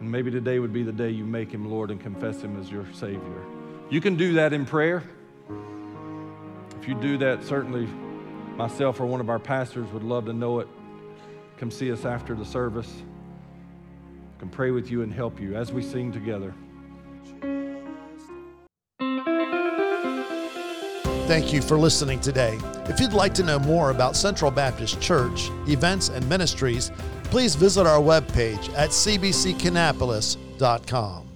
[0.00, 2.70] And maybe today would be the day you make him Lord and confess him as
[2.70, 3.44] your Savior.
[3.90, 5.04] You can do that in prayer.
[6.80, 7.86] If you do that, certainly
[8.56, 10.68] myself or one of our pastors would love to know it.
[11.58, 12.92] Come see us after the service.
[14.40, 16.52] Can pray with you and help you as we sing together.
[21.26, 22.58] Thank you for listening today.
[22.86, 26.90] If you'd like to know more about Central Baptist Church, events, and ministries,
[27.24, 31.31] please visit our webpage at cbckannapolis.com.